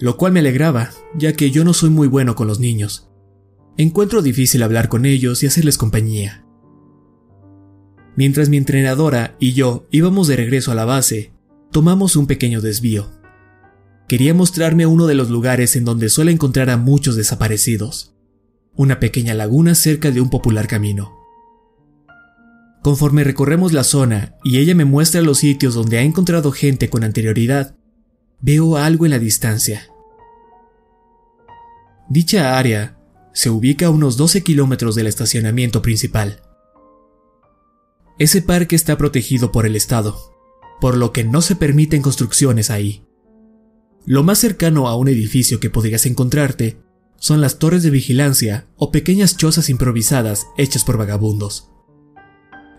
lo 0.00 0.16
cual 0.16 0.32
me 0.32 0.40
alegraba, 0.40 0.90
ya 1.16 1.34
que 1.34 1.52
yo 1.52 1.64
no 1.64 1.72
soy 1.72 1.90
muy 1.90 2.08
bueno 2.08 2.34
con 2.34 2.48
los 2.48 2.58
niños. 2.58 3.08
Encuentro 3.76 4.20
difícil 4.20 4.64
hablar 4.64 4.88
con 4.88 5.06
ellos 5.06 5.44
y 5.44 5.46
hacerles 5.46 5.78
compañía. 5.78 6.44
Mientras 8.16 8.48
mi 8.48 8.56
entrenadora 8.56 9.36
y 9.38 9.52
yo 9.52 9.86
íbamos 9.92 10.26
de 10.26 10.34
regreso 10.34 10.72
a 10.72 10.74
la 10.74 10.86
base, 10.86 11.34
tomamos 11.70 12.16
un 12.16 12.26
pequeño 12.26 12.62
desvío. 12.62 13.19
Quería 14.10 14.34
mostrarme 14.34 14.86
uno 14.86 15.06
de 15.06 15.14
los 15.14 15.30
lugares 15.30 15.76
en 15.76 15.84
donde 15.84 16.08
suele 16.08 16.32
encontrar 16.32 16.68
a 16.68 16.76
muchos 16.76 17.14
desaparecidos, 17.14 18.12
una 18.74 18.98
pequeña 18.98 19.34
laguna 19.34 19.76
cerca 19.76 20.10
de 20.10 20.20
un 20.20 20.30
popular 20.30 20.66
camino. 20.66 21.16
Conforme 22.82 23.22
recorremos 23.22 23.72
la 23.72 23.84
zona 23.84 24.34
y 24.42 24.58
ella 24.58 24.74
me 24.74 24.84
muestra 24.84 25.20
los 25.20 25.38
sitios 25.38 25.74
donde 25.74 25.98
ha 25.98 26.02
encontrado 26.02 26.50
gente 26.50 26.90
con 26.90 27.04
anterioridad, 27.04 27.76
veo 28.40 28.78
algo 28.78 29.04
en 29.04 29.12
la 29.12 29.20
distancia. 29.20 29.86
Dicha 32.08 32.58
área 32.58 32.98
se 33.32 33.48
ubica 33.48 33.86
a 33.86 33.90
unos 33.90 34.16
12 34.16 34.42
kilómetros 34.42 34.96
del 34.96 35.06
estacionamiento 35.06 35.82
principal. 35.82 36.42
Ese 38.18 38.42
parque 38.42 38.74
está 38.74 38.98
protegido 38.98 39.52
por 39.52 39.66
el 39.66 39.76
Estado, 39.76 40.18
por 40.80 40.96
lo 40.96 41.12
que 41.12 41.22
no 41.22 41.42
se 41.42 41.54
permiten 41.54 42.02
construcciones 42.02 42.70
ahí. 42.70 43.04
Lo 44.06 44.22
más 44.22 44.38
cercano 44.38 44.88
a 44.88 44.96
un 44.96 45.08
edificio 45.08 45.60
que 45.60 45.70
podrías 45.70 46.06
encontrarte 46.06 46.78
son 47.18 47.40
las 47.40 47.58
torres 47.58 47.82
de 47.82 47.90
vigilancia 47.90 48.66
o 48.76 48.90
pequeñas 48.90 49.36
chozas 49.36 49.68
improvisadas 49.68 50.46
hechas 50.56 50.84
por 50.84 50.96
vagabundos. 50.96 51.70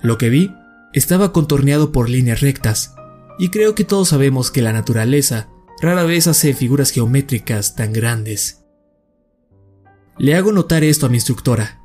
Lo 0.02 0.18
que 0.18 0.30
vi 0.30 0.52
estaba 0.94 1.32
contorneado 1.32 1.92
por 1.92 2.10
líneas 2.10 2.42
rectas, 2.42 2.96
y 3.38 3.50
creo 3.50 3.76
que 3.76 3.84
todos 3.84 4.10
sabemos 4.10 4.52
que 4.52 4.62
la 4.62 4.74
naturaleza 4.74 5.50
rara 5.82 6.04
vez 6.04 6.28
hace 6.28 6.54
figuras 6.54 6.92
geométricas 6.92 7.76
tan 7.76 7.94
grandes. 7.94 8.64
Le 10.18 10.36
hago 10.36 10.52
notar 10.52 10.84
esto 10.84 11.06
a 11.06 11.10
mi 11.10 11.18
instructora, 11.18 11.82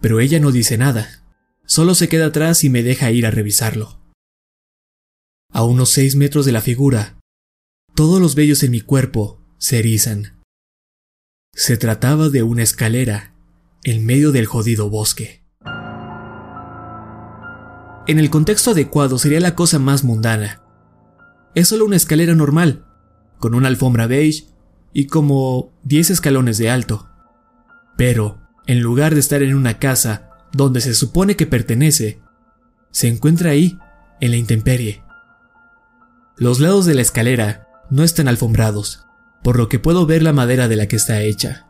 pero 0.00 0.20
ella 0.20 0.40
no 0.40 0.52
dice 0.52 0.78
nada, 0.78 1.24
solo 1.64 1.94
se 1.94 2.08
queda 2.08 2.26
atrás 2.26 2.64
y 2.64 2.70
me 2.70 2.82
deja 2.82 3.10
ir 3.10 3.26
a 3.26 3.30
revisarlo. 3.30 4.00
A 5.52 5.64
unos 5.64 5.90
seis 5.90 6.16
metros 6.16 6.46
de 6.46 6.52
la 6.52 6.60
figura, 6.60 7.15
todos 7.96 8.20
los 8.20 8.34
vellos 8.34 8.62
en 8.62 8.72
mi 8.72 8.82
cuerpo 8.82 9.40
se 9.56 9.78
erizan. 9.78 10.42
Se 11.54 11.78
trataba 11.78 12.28
de 12.28 12.42
una 12.42 12.62
escalera 12.62 13.34
en 13.84 14.04
medio 14.04 14.32
del 14.32 14.44
jodido 14.44 14.90
bosque. 14.90 15.42
En 18.06 18.18
el 18.18 18.28
contexto 18.28 18.72
adecuado 18.72 19.16
sería 19.16 19.40
la 19.40 19.54
cosa 19.54 19.78
más 19.78 20.04
mundana, 20.04 20.62
es 21.54 21.68
solo 21.68 21.86
una 21.86 21.96
escalera 21.96 22.34
normal, 22.34 22.84
con 23.38 23.54
una 23.54 23.68
alfombra 23.68 24.06
beige 24.06 24.44
y 24.92 25.06
como 25.06 25.72
10 25.84 26.10
escalones 26.10 26.58
de 26.58 26.68
alto. 26.68 27.08
Pero, 27.96 28.42
en 28.66 28.80
lugar 28.80 29.14
de 29.14 29.20
estar 29.20 29.42
en 29.42 29.56
una 29.56 29.78
casa 29.78 30.32
donde 30.52 30.82
se 30.82 30.94
supone 30.94 31.34
que 31.34 31.46
pertenece, 31.46 32.20
se 32.90 33.08
encuentra 33.08 33.52
ahí, 33.52 33.78
en 34.20 34.32
la 34.32 34.36
intemperie. 34.36 35.02
Los 36.36 36.60
lados 36.60 36.84
de 36.84 36.94
la 36.94 37.00
escalera 37.00 37.65
no 37.90 38.02
están 38.02 38.28
alfombrados, 38.28 39.06
por 39.42 39.56
lo 39.56 39.68
que 39.68 39.78
puedo 39.78 40.06
ver 40.06 40.22
la 40.22 40.32
madera 40.32 40.68
de 40.68 40.76
la 40.76 40.86
que 40.86 40.96
está 40.96 41.22
hecha. 41.22 41.66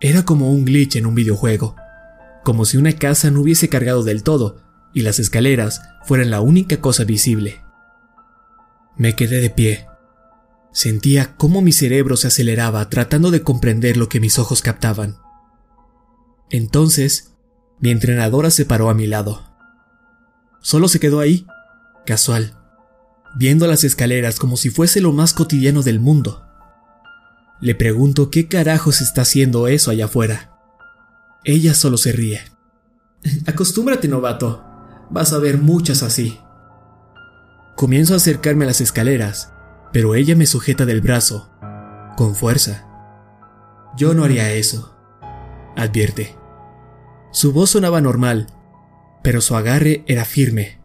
Era 0.00 0.24
como 0.24 0.50
un 0.50 0.64
glitch 0.64 0.96
en 0.96 1.06
un 1.06 1.14
videojuego, 1.14 1.76
como 2.44 2.64
si 2.64 2.76
una 2.76 2.92
casa 2.92 3.30
no 3.30 3.40
hubiese 3.40 3.68
cargado 3.68 4.02
del 4.02 4.22
todo 4.22 4.62
y 4.92 5.02
las 5.02 5.18
escaleras 5.18 5.82
fueran 6.04 6.30
la 6.30 6.40
única 6.40 6.78
cosa 6.78 7.04
visible. 7.04 7.62
Me 8.96 9.14
quedé 9.14 9.40
de 9.40 9.50
pie. 9.50 9.86
Sentía 10.72 11.36
cómo 11.36 11.62
mi 11.62 11.72
cerebro 11.72 12.16
se 12.16 12.28
aceleraba 12.28 12.88
tratando 12.88 13.30
de 13.30 13.42
comprender 13.42 13.96
lo 13.96 14.08
que 14.08 14.20
mis 14.20 14.38
ojos 14.38 14.62
captaban. 14.62 15.16
Entonces, 16.50 17.34
mi 17.78 17.90
entrenadora 17.90 18.50
se 18.50 18.64
paró 18.64 18.90
a 18.90 18.94
mi 18.94 19.06
lado. 19.06 19.42
Solo 20.60 20.88
se 20.88 21.00
quedó 21.00 21.20
ahí, 21.20 21.46
casual, 22.06 22.61
viendo 23.34 23.66
las 23.66 23.84
escaleras 23.84 24.38
como 24.38 24.56
si 24.56 24.70
fuese 24.70 25.00
lo 25.00 25.12
más 25.12 25.32
cotidiano 25.32 25.82
del 25.82 26.00
mundo. 26.00 26.44
Le 27.60 27.74
pregunto 27.74 28.30
qué 28.30 28.48
carajos 28.48 29.00
está 29.00 29.22
haciendo 29.22 29.68
eso 29.68 29.90
allá 29.90 30.06
afuera. 30.06 30.58
Ella 31.44 31.74
solo 31.74 31.96
se 31.96 32.12
ríe. 32.12 32.40
Acostúmbrate, 33.46 34.08
novato. 34.08 34.64
Vas 35.10 35.32
a 35.32 35.38
ver 35.38 35.58
muchas 35.58 36.02
así. 36.02 36.38
Comienzo 37.76 38.14
a 38.14 38.16
acercarme 38.16 38.64
a 38.64 38.68
las 38.68 38.80
escaleras, 38.80 39.52
pero 39.92 40.14
ella 40.14 40.36
me 40.36 40.46
sujeta 40.46 40.86
del 40.86 41.00
brazo, 41.00 41.50
con 42.16 42.34
fuerza. 42.34 42.86
Yo 43.96 44.14
no 44.14 44.24
haría 44.24 44.52
eso, 44.52 44.96
advierte. 45.76 46.36
Su 47.30 47.52
voz 47.52 47.70
sonaba 47.70 48.00
normal, 48.00 48.46
pero 49.22 49.40
su 49.40 49.56
agarre 49.56 50.04
era 50.06 50.24
firme. 50.24 50.81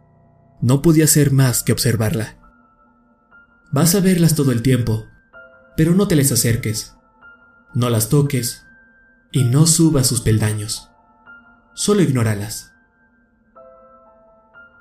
No 0.61 0.81
podía 0.81 1.05
hacer 1.05 1.31
más 1.31 1.63
que 1.63 1.71
observarla. 1.71 2.37
Vas 3.71 3.95
a 3.95 3.99
verlas 3.99 4.35
todo 4.35 4.51
el 4.51 4.61
tiempo, 4.61 5.05
pero 5.75 5.93
no 5.93 6.07
te 6.07 6.15
les 6.15 6.31
acerques. 6.31 6.95
No 7.73 7.89
las 7.89 8.09
toques 8.09 8.65
y 9.31 9.43
no 9.43 9.67
subas 9.67 10.07
sus 10.07 10.21
peldaños. 10.21 10.89
Solo 11.73 12.01
ignóralas. 12.01 12.73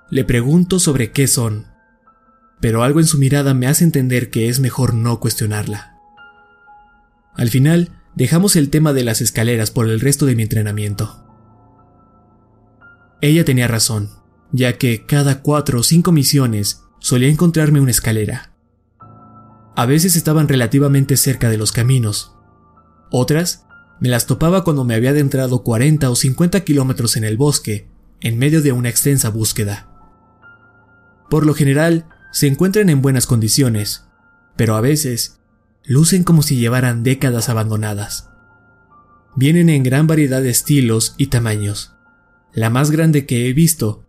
Le 0.09 0.25
pregunto 0.25 0.79
sobre 0.79 1.11
qué 1.11 1.27
son, 1.27 1.67
pero 2.61 2.83
algo 2.83 3.01
en 3.01 3.07
su 3.07 3.19
mirada 3.19 3.55
me 3.55 3.67
hace 3.67 3.85
entender 3.85 4.31
que 4.31 4.49
es 4.49 4.61
mejor 4.61 4.95
no 4.95 5.21
cuestionarla. 5.21 5.99
Al 7.35 7.51
final, 7.51 7.91
dejamos 8.15 8.57
el 8.57 8.71
tema 8.71 8.93
de 8.93 9.05
las 9.05 9.21
escaleras 9.21 9.71
por 9.71 9.89
el 9.89 10.01
resto 10.01 10.25
de 10.25 10.37
mi 10.37 10.45
entrenamiento. 10.45 11.23
Ella 13.21 13.45
tenía 13.45 13.69
razón, 13.69 14.11
ya 14.53 14.79
que 14.79 15.07
cada 15.07 15.43
cuatro 15.43 15.81
o 15.81 15.83
cinco 15.83 16.13
misiones 16.13 16.83
solía 16.99 17.29
encontrarme 17.29 17.81
una 17.81 17.91
escalera. 17.91 18.53
A 19.77 19.87
veces 19.87 20.17
estaban 20.17 20.49
relativamente 20.49 21.17
cerca 21.17 21.51
de 21.51 21.59
los 21.59 21.73
caminos. 21.73 22.35
Otras 23.11 23.67
me 24.01 24.09
las 24.09 24.27
topaba 24.27 24.65
cuando 24.65 24.85
me 24.85 24.95
había 24.95 25.11
adentrado 25.11 25.63
40 25.63 26.11
o 26.11 26.17
50 26.17 26.61
kilómetros 26.65 27.17
en 27.17 27.25
el 27.25 27.37
bosque, 27.37 27.89
en 28.21 28.39
medio 28.39 28.63
de 28.63 28.73
una 28.73 28.89
extensa 28.89 29.29
búsqueda. 29.29 29.89
Por 31.29 31.45
lo 31.45 31.55
general, 31.55 32.07
se 32.33 32.47
encuentran 32.47 32.89
en 32.89 33.03
buenas 33.03 33.27
condiciones, 33.27 34.05
pero 34.57 34.77
a 34.77 34.81
veces 34.81 35.41
lucen 35.85 36.25
como 36.25 36.43
si 36.43 36.57
llevaran 36.57 37.03
décadas 37.03 37.49
abandonadas. 37.49 38.31
Vienen 39.35 39.69
en 39.69 39.83
gran 39.83 40.07
variedad 40.07 40.43
de 40.43 40.51
estilos 40.51 41.15
y 41.19 41.27
tamaños. 41.27 41.95
La 42.53 42.71
más 42.71 42.91
grande 42.91 43.27
que 43.27 43.49
he 43.49 43.53
visto 43.53 44.06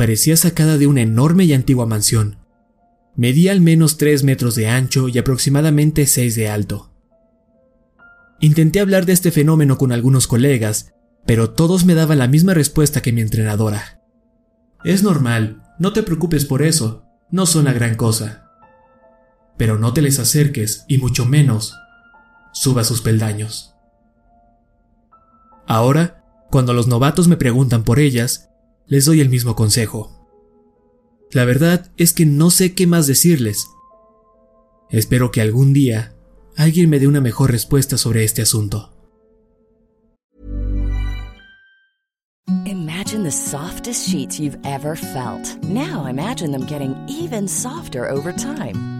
parecía 0.00 0.34
sacada 0.34 0.78
de 0.78 0.86
una 0.86 1.02
enorme 1.02 1.44
y 1.44 1.52
antigua 1.52 1.84
mansión, 1.84 2.38
Medía 3.16 3.52
al 3.52 3.60
menos 3.60 3.98
3 3.98 4.24
metros 4.24 4.54
de 4.54 4.66
ancho 4.66 5.08
y 5.08 5.18
aproximadamente 5.18 6.06
6 6.06 6.36
de 6.36 6.48
alto. 6.48 6.90
Intenté 8.40 8.80
hablar 8.80 9.04
de 9.04 9.12
este 9.12 9.30
fenómeno 9.30 9.76
con 9.76 9.92
algunos 9.92 10.26
colegas, 10.26 10.94
pero 11.26 11.50
todos 11.50 11.84
me 11.84 11.94
daban 11.94 12.16
la 12.16 12.28
misma 12.28 12.54
respuesta 12.54 13.02
que 13.02 13.12
mi 13.12 13.20
entrenadora. 13.20 14.00
Es 14.84 15.02
normal, 15.02 15.64
no 15.78 15.92
te 15.92 16.02
preocupes 16.02 16.46
por 16.46 16.62
eso, 16.62 17.04
no 17.30 17.44
son 17.44 17.66
la 17.66 17.74
gran 17.74 17.94
cosa. 17.94 18.48
Pero 19.58 19.78
no 19.78 19.92
te 19.92 20.00
les 20.00 20.18
acerques 20.18 20.86
y 20.88 20.96
mucho 20.96 21.26
menos 21.26 21.76
suba 22.54 22.84
sus 22.84 23.02
peldaños. 23.02 23.74
Ahora, 25.66 26.24
cuando 26.50 26.72
los 26.72 26.86
novatos 26.86 27.28
me 27.28 27.36
preguntan 27.36 27.84
por 27.84 27.98
ellas, 27.98 28.49
les 28.90 29.04
doy 29.04 29.20
el 29.20 29.30
mismo 29.30 29.54
consejo. 29.54 30.10
La 31.30 31.44
verdad 31.44 31.92
es 31.96 32.12
que 32.12 32.26
no 32.26 32.50
sé 32.50 32.74
qué 32.74 32.88
más 32.88 33.06
decirles. 33.06 33.68
Espero 34.90 35.30
que 35.30 35.40
algún 35.40 35.72
día 35.72 36.16
alguien 36.56 36.90
me 36.90 36.98
dé 36.98 37.06
una 37.06 37.20
mejor 37.20 37.52
respuesta 37.52 37.96
sobre 37.96 38.24
este 38.24 38.42
asunto. 38.42 38.92
Imagine 42.66 43.22
the 43.22 43.30
softest 43.30 44.08
sheets 44.08 44.40
you've 44.40 44.58
ever 44.64 44.96
felt. 44.96 45.56
Now 45.62 46.06
imagine 46.06 46.50
them 46.50 46.66
getting 46.66 46.96
even 47.08 47.46
softer 47.46 48.10
over 48.10 48.32
time. 48.32 48.99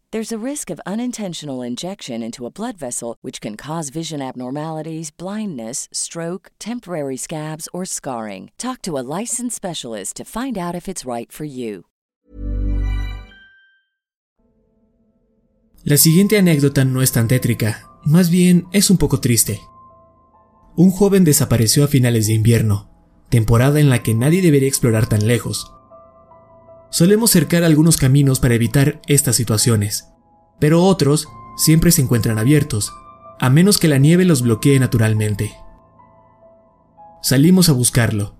There's 0.13 0.33
a 0.33 0.45
risk 0.45 0.69
of 0.69 0.81
unintentional 0.85 1.61
injection 1.61 2.21
into 2.21 2.45
a 2.45 2.51
blood 2.51 2.77
vessel, 2.77 3.15
which 3.21 3.39
can 3.39 3.55
cause 3.55 3.89
vision 3.89 4.21
abnormalities, 4.21 5.09
blindness, 5.09 5.87
stroke, 5.93 6.51
temporary 6.59 7.15
scabs, 7.15 7.69
or 7.71 7.85
scarring. 7.85 8.51
Talk 8.57 8.81
to 8.81 8.97
a 8.97 9.07
licensed 9.19 9.55
specialist 9.55 10.17
to 10.17 10.25
find 10.25 10.57
out 10.57 10.75
if 10.75 10.89
it's 10.89 11.05
right 11.05 11.31
for 11.31 11.45
you. 11.45 11.85
La 15.85 15.95
siguiente 15.95 16.37
anécdota 16.37 16.83
no 16.83 17.01
es 17.01 17.13
tan 17.13 17.29
tétrica, 17.29 17.89
más 18.03 18.29
bien 18.29 18.65
es 18.73 18.89
un 18.89 18.97
poco 18.97 19.21
triste. 19.21 19.61
Un 20.75 20.91
joven 20.91 21.23
desapareció 21.23 21.85
a 21.85 21.87
finales 21.87 22.27
de 22.27 22.33
invierno, 22.33 22.89
temporada 23.29 23.79
en 23.79 23.89
la 23.89 24.03
que 24.03 24.13
nadie 24.13 24.41
debería 24.41 24.67
explorar 24.67 25.07
tan 25.07 25.25
lejos. 25.25 25.71
Solemos 26.91 27.31
cercar 27.31 27.63
algunos 27.63 27.95
caminos 27.95 28.41
para 28.41 28.53
evitar 28.53 29.01
estas 29.07 29.37
situaciones, 29.37 30.09
pero 30.59 30.83
otros 30.83 31.27
siempre 31.55 31.91
se 31.91 32.01
encuentran 32.01 32.37
abiertos, 32.37 32.91
a 33.39 33.49
menos 33.49 33.77
que 33.77 33.87
la 33.87 33.97
nieve 33.97 34.25
los 34.25 34.41
bloquee 34.41 34.77
naturalmente. 34.77 35.53
Salimos 37.23 37.69
a 37.69 37.71
buscarlo, 37.71 38.35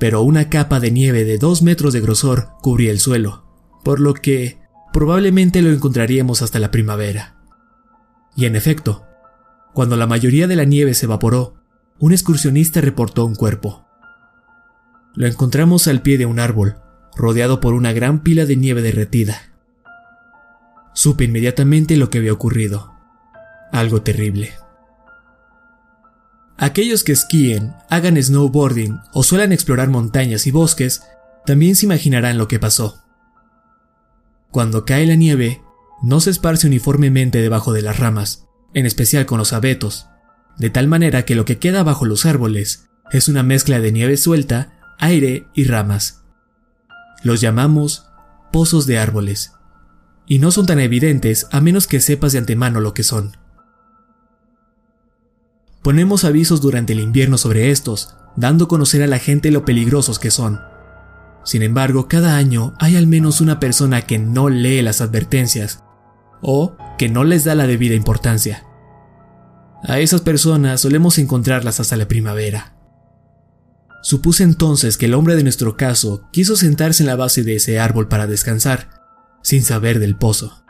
pero 0.00 0.22
una 0.22 0.50
capa 0.50 0.80
de 0.80 0.90
nieve 0.90 1.24
de 1.24 1.38
dos 1.38 1.62
metros 1.62 1.92
de 1.92 2.00
grosor 2.00 2.48
cubría 2.60 2.90
el 2.90 2.98
suelo, 2.98 3.46
por 3.84 4.00
lo 4.00 4.14
que 4.14 4.58
probablemente 4.92 5.62
lo 5.62 5.70
encontraríamos 5.70 6.42
hasta 6.42 6.58
la 6.58 6.72
primavera. 6.72 7.36
Y 8.34 8.46
en 8.46 8.56
efecto, 8.56 9.04
cuando 9.74 9.96
la 9.96 10.08
mayoría 10.08 10.48
de 10.48 10.56
la 10.56 10.64
nieve 10.64 10.92
se 10.94 11.06
evaporó, 11.06 11.54
un 12.00 12.12
excursionista 12.12 12.80
reportó 12.80 13.24
un 13.24 13.36
cuerpo. 13.36 13.86
Lo 15.14 15.26
encontramos 15.26 15.86
al 15.86 16.02
pie 16.02 16.18
de 16.18 16.26
un 16.26 16.40
árbol, 16.40 16.76
rodeado 17.16 17.60
por 17.60 17.74
una 17.74 17.92
gran 17.92 18.20
pila 18.22 18.46
de 18.46 18.56
nieve 18.56 18.82
derretida. 18.82 19.52
Supe 20.92 21.24
inmediatamente 21.24 21.96
lo 21.96 22.10
que 22.10 22.18
había 22.18 22.32
ocurrido. 22.32 22.94
Algo 23.72 24.02
terrible. 24.02 24.52
Aquellos 26.58 27.04
que 27.04 27.12
esquíen, 27.12 27.74
hagan 27.90 28.22
snowboarding 28.22 28.98
o 29.12 29.22
suelen 29.22 29.52
explorar 29.52 29.88
montañas 29.88 30.46
y 30.46 30.50
bosques, 30.50 31.02
también 31.44 31.76
se 31.76 31.86
imaginarán 31.86 32.38
lo 32.38 32.48
que 32.48 32.58
pasó. 32.58 33.02
Cuando 34.50 34.86
cae 34.86 35.06
la 35.06 35.16
nieve, 35.16 35.62
no 36.02 36.20
se 36.20 36.30
esparce 36.30 36.66
uniformemente 36.66 37.42
debajo 37.42 37.72
de 37.72 37.82
las 37.82 37.98
ramas, 37.98 38.46
en 38.72 38.86
especial 38.86 39.26
con 39.26 39.38
los 39.38 39.52
abetos, 39.52 40.08
de 40.56 40.70
tal 40.70 40.88
manera 40.88 41.24
que 41.24 41.34
lo 41.34 41.44
que 41.44 41.58
queda 41.58 41.82
bajo 41.82 42.06
los 42.06 42.24
árboles 42.24 42.88
es 43.10 43.28
una 43.28 43.42
mezcla 43.42 43.80
de 43.80 43.92
nieve 43.92 44.16
suelta 44.16 44.96
aire 44.98 45.46
y 45.54 45.64
ramas. 45.64 46.25
Los 47.26 47.40
llamamos 47.40 48.06
pozos 48.52 48.86
de 48.86 48.98
árboles, 48.98 49.54
y 50.28 50.38
no 50.38 50.52
son 50.52 50.66
tan 50.66 50.78
evidentes 50.78 51.48
a 51.50 51.60
menos 51.60 51.88
que 51.88 51.98
sepas 51.98 52.30
de 52.30 52.38
antemano 52.38 52.78
lo 52.78 52.94
que 52.94 53.02
son. 53.02 53.36
Ponemos 55.82 56.22
avisos 56.22 56.60
durante 56.60 56.92
el 56.92 57.00
invierno 57.00 57.36
sobre 57.36 57.72
estos, 57.72 58.14
dando 58.36 58.66
a 58.66 58.68
conocer 58.68 59.02
a 59.02 59.08
la 59.08 59.18
gente 59.18 59.50
lo 59.50 59.64
peligrosos 59.64 60.20
que 60.20 60.30
son. 60.30 60.60
Sin 61.42 61.64
embargo, 61.64 62.06
cada 62.06 62.36
año 62.36 62.74
hay 62.78 62.94
al 62.94 63.08
menos 63.08 63.40
una 63.40 63.58
persona 63.58 64.02
que 64.02 64.20
no 64.20 64.48
lee 64.48 64.80
las 64.82 65.00
advertencias 65.00 65.82
o 66.42 66.76
que 66.96 67.08
no 67.08 67.24
les 67.24 67.42
da 67.42 67.56
la 67.56 67.66
debida 67.66 67.96
importancia. 67.96 68.62
A 69.82 69.98
esas 69.98 70.20
personas 70.20 70.80
solemos 70.80 71.18
encontrarlas 71.18 71.80
hasta 71.80 71.96
la 71.96 72.06
primavera. 72.06 72.75
Supuse 74.06 74.44
entonces 74.44 74.98
que 74.98 75.06
el 75.06 75.14
hombre 75.14 75.34
de 75.34 75.42
nuestro 75.42 75.76
caso 75.76 76.28
quiso 76.30 76.54
sentarse 76.54 77.02
en 77.02 77.08
la 77.08 77.16
base 77.16 77.42
de 77.42 77.56
ese 77.56 77.80
árbol 77.80 78.06
para 78.06 78.28
descansar, 78.28 78.88
sin 79.42 79.64
saber 79.64 79.98
del 79.98 80.14
pozo. 80.14 80.64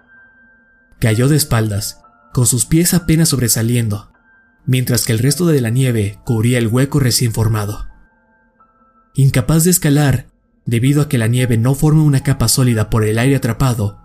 Cayó 1.01 1.29
de 1.29 1.37
espaldas, 1.37 2.01
con 2.33 2.47
sus 2.47 2.65
pies 2.65 2.95
apenas 2.95 3.29
sobresaliendo, 3.29 4.11
mientras 4.65 5.05
que 5.05 5.13
el 5.13 5.19
resto 5.19 5.45
de 5.45 5.61
la 5.61 5.69
nieve 5.69 6.19
cubría 6.25 6.57
el 6.57 6.69
hueco 6.69 6.99
recién 6.99 7.35
formado. 7.35 7.87
Incapaz 9.13 9.65
de 9.65 9.71
escalar, 9.71 10.29
debido 10.65 11.03
a 11.03 11.09
que 11.11 11.19
la 11.19 11.27
nieve 11.27 11.59
no 11.59 11.75
forma 11.75 12.05
una 12.05 12.23
capa 12.23 12.49
sólida 12.49 12.89
por 12.89 13.05
el 13.05 13.19
aire 13.19 13.37
atrapado, 13.37 13.99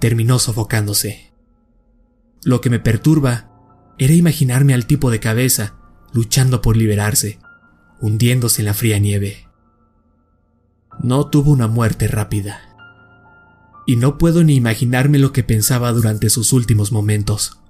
terminó 0.00 0.40
sofocándose. 0.40 1.32
Lo 2.42 2.60
que 2.60 2.70
me 2.70 2.80
perturba 2.80 3.52
era 3.98 4.14
imaginarme 4.14 4.74
al 4.74 4.86
tipo 4.86 5.12
de 5.12 5.20
cabeza 5.20 5.76
luchando 6.12 6.60
por 6.60 6.76
liberarse, 6.76 7.38
hundiéndose 8.04 8.60
en 8.60 8.66
la 8.66 8.74
fría 8.74 8.98
nieve. 8.98 9.48
No 11.02 11.30
tuvo 11.30 11.52
una 11.52 11.68
muerte 11.68 12.06
rápida. 12.06 12.60
Y 13.86 13.96
no 13.96 14.18
puedo 14.18 14.44
ni 14.44 14.56
imaginarme 14.56 15.18
lo 15.18 15.32
que 15.32 15.42
pensaba 15.42 15.90
durante 15.92 16.28
sus 16.28 16.52
últimos 16.52 16.92
momentos. 16.92 17.60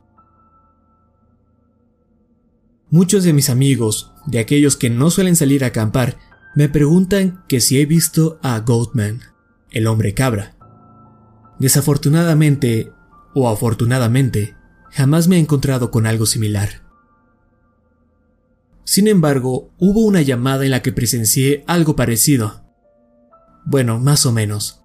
Muchos 2.91 3.23
de 3.23 3.33
mis 3.33 3.49
amigos, 3.49 4.13
de 4.27 4.41
aquellos 4.41 4.77
que 4.77 4.91
no 4.91 5.11
suelen 5.11 5.37
salir 5.37 5.63
a 5.63 5.69
acampar, 5.69 6.19
me 6.57 6.69
preguntan 6.69 7.45
que 7.47 7.61
si 7.61 7.81
he 7.81 7.87
visto 7.87 8.41
a 8.43 8.59
Goatman, 8.59 9.21
el 9.71 9.87
hombre 9.87 10.15
cabra. 10.15 10.57
Desafortunadamente, 11.61 12.91
o 13.35 13.49
afortunadamente, 13.49 14.57
jamás 14.91 15.29
me 15.29 15.37
he 15.37 15.39
encontrado 15.39 15.93
con 15.93 16.07
algo 16.07 16.27
similar. 16.27 16.84
Sin 18.85 19.09
embargo, 19.09 19.73
hubo 19.79 20.01
una 20.01 20.23
llamada 20.23 20.65
en 20.65 20.71
la 20.71 20.83
que 20.83 20.93
presencié 20.93 21.65
algo 21.67 21.97
parecido. 21.97 22.65
Bueno, 23.65 23.99
más 23.99 24.27
o 24.27 24.33
menos. 24.33 24.83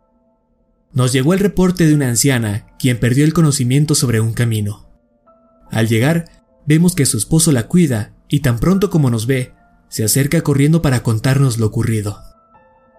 Nos 0.93 1.11
llegó 1.13 1.33
el 1.33 1.39
reporte 1.39 1.85
de 1.85 1.93
una 1.93 2.07
anciana 2.07 2.67
quien 2.79 2.99
perdió 2.99 3.25
el 3.25 3.33
conocimiento 3.33 3.93
sobre 3.95 4.21
un 4.21 4.33
camino. 4.33 4.89
Al 5.69 5.87
llegar, 5.87 6.43
vemos 6.65 6.95
que 6.95 7.05
su 7.05 7.17
esposo 7.17 7.51
la 7.51 7.67
cuida 7.67 8.15
y 8.27 8.39
tan 8.39 8.59
pronto 8.59 8.89
como 8.89 9.09
nos 9.09 9.27
ve, 9.27 9.53
se 9.89 10.03
acerca 10.03 10.41
corriendo 10.41 10.81
para 10.81 11.03
contarnos 11.03 11.57
lo 11.57 11.67
ocurrido. 11.67 12.21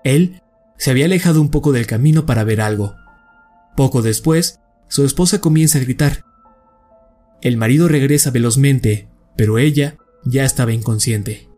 Él 0.05 0.43
se 0.77 0.91
había 0.91 1.07
alejado 1.07 1.41
un 1.41 1.51
poco 1.51 1.73
del 1.73 1.87
camino 1.87 2.27
para 2.27 2.45
ver 2.45 2.61
algo. 2.61 2.97
Poco 3.77 4.03
después, 4.03 4.61
su 4.89 5.05
esposa 5.05 5.41
comienza 5.41 5.79
a 5.79 5.83
gritar. 5.83 6.25
El 7.43 7.57
marido 7.57 7.89
regresa 7.89 8.31
velozmente, 8.31 9.09
pero 9.37 9.59
ella 9.59 9.97
ya 10.25 10.45
estaba 10.45 10.73
inconsciente. 10.73 11.49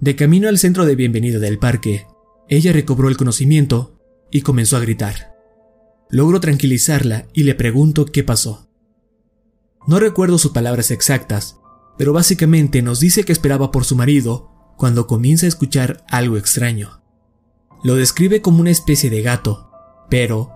De 0.00 0.16
camino 0.16 0.48
al 0.48 0.58
centro 0.58 0.86
de 0.86 0.94
bienvenida 0.94 1.38
del 1.38 1.58
parque, 1.58 2.06
ella 2.48 2.72
recobró 2.72 3.08
el 3.08 3.16
conocimiento 3.16 3.98
y 4.30 4.42
comenzó 4.42 4.76
a 4.76 4.80
gritar. 4.80 5.34
Logro 6.10 6.40
tranquilizarla 6.40 7.26
y 7.32 7.42
le 7.42 7.54
pregunto 7.54 8.06
qué 8.06 8.24
pasó. 8.24 8.68
No 9.86 9.98
recuerdo 9.98 10.38
sus 10.38 10.52
palabras 10.52 10.90
exactas, 10.90 11.56
pero 11.98 12.12
básicamente 12.12 12.80
nos 12.80 13.00
dice 13.00 13.24
que 13.24 13.32
esperaba 13.32 13.70
por 13.70 13.84
su 13.84 13.96
marido 13.96 14.74
cuando 14.76 15.06
comienza 15.06 15.46
a 15.46 15.48
escuchar 15.48 16.04
algo 16.08 16.36
extraño. 16.36 17.02
Lo 17.82 17.96
describe 17.96 18.40
como 18.40 18.60
una 18.60 18.70
especie 18.70 19.10
de 19.10 19.22
gato, 19.22 19.70
pero 20.08 20.52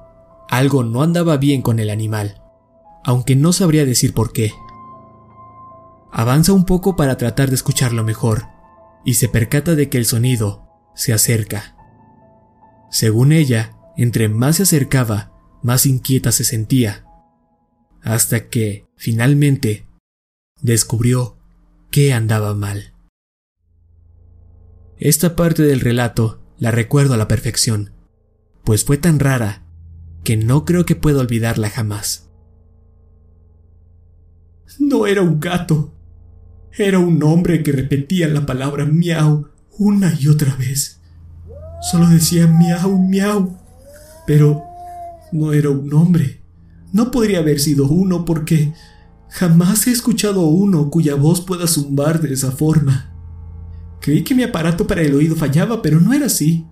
algo 0.49 0.85
no 0.85 1.03
andaba 1.03 1.37
bien 1.37 1.63
con 1.63 1.79
el 1.79 1.91
animal, 1.91 2.41
aunque 3.05 3.37
no 3.37 3.53
sabría 3.53 3.85
decir 3.85 4.15
por 4.15 4.33
qué. 4.33 4.53
Avanza 6.13 6.53
un 6.53 6.67
poco 6.67 6.95
para 6.95 7.17
tratar 7.17 7.49
de 7.49 7.55
escucharlo 7.55 8.05
mejor 8.05 8.49
y 9.05 9.15
se 9.15 9.29
percata 9.29 9.75
de 9.75 9.89
que 9.89 9.97
el 9.97 10.05
sonido 10.05 10.69
se 10.95 11.15
acerca. 11.15 11.75
Según 12.91 13.33
ella, 13.33 13.79
entre 13.97 14.29
más 14.29 14.57
se 14.57 14.65
acercaba, 14.65 15.33
más 15.63 15.87
inquieta 15.87 16.31
se 16.31 16.45
sentía, 16.45 17.07
hasta 18.03 18.49
que, 18.49 18.87
finalmente, 18.97 19.87
descubrió 20.61 21.39
que 21.91 22.13
andaba 22.13 22.55
mal. 22.55 22.95
Esta 24.99 25.35
parte 25.35 25.63
del 25.63 25.81
relato 25.81 26.43
la 26.59 26.71
recuerdo 26.71 27.15
a 27.15 27.17
la 27.17 27.27
perfección, 27.27 27.95
pues 28.65 28.85
fue 28.85 28.99
tan 28.99 29.19
rara 29.19 29.65
que 30.25 30.37
no 30.37 30.65
creo 30.65 30.85
que 30.85 30.95
pueda 30.95 31.21
olvidarla 31.21 31.71
jamás. 31.71 32.31
No 34.79 35.07
era 35.07 35.23
un 35.23 35.41
gato, 35.41 35.93
era 36.79 36.99
un 36.99 37.23
hombre 37.23 37.63
que 37.63 37.73
repetía 37.73 38.29
la 38.29 38.47
palabra 38.47 38.87
miau 38.87 39.49
una 39.79 40.17
y 40.19 40.29
otra 40.29 40.55
vez. 40.57 41.01
Solo 41.91 42.09
decía 42.09 42.47
miau, 42.47 42.97
miau. 42.99 43.59
Pero 44.27 44.63
no 45.33 45.53
era 45.53 45.71
un 45.71 45.93
hombre. 45.93 46.41
No 46.93 47.11
podría 47.11 47.41
haber 47.41 47.61
sido 47.61 47.89
uno 47.89 48.25
porque 48.25 48.73
jamás 49.29 49.87
he 49.87 49.91
escuchado 49.91 50.47
uno 50.47 50.89
cuya 50.89 51.15
voz 51.15 51.43
pueda 51.43 51.67
zumbar 51.67 52.21
de 52.21 52.33
esa 52.33 52.53
forma. 52.53 53.13
Creí 54.01 54.25
que 54.25 54.35
mi 54.35 54.43
aparato 54.43 54.87
para 54.87 55.03
el 55.03 55.15
oído 55.15 55.37
fallaba, 55.37 55.83
pero 55.83 56.01
no 56.01 56.13
era 56.13 56.27
así. 56.27 56.67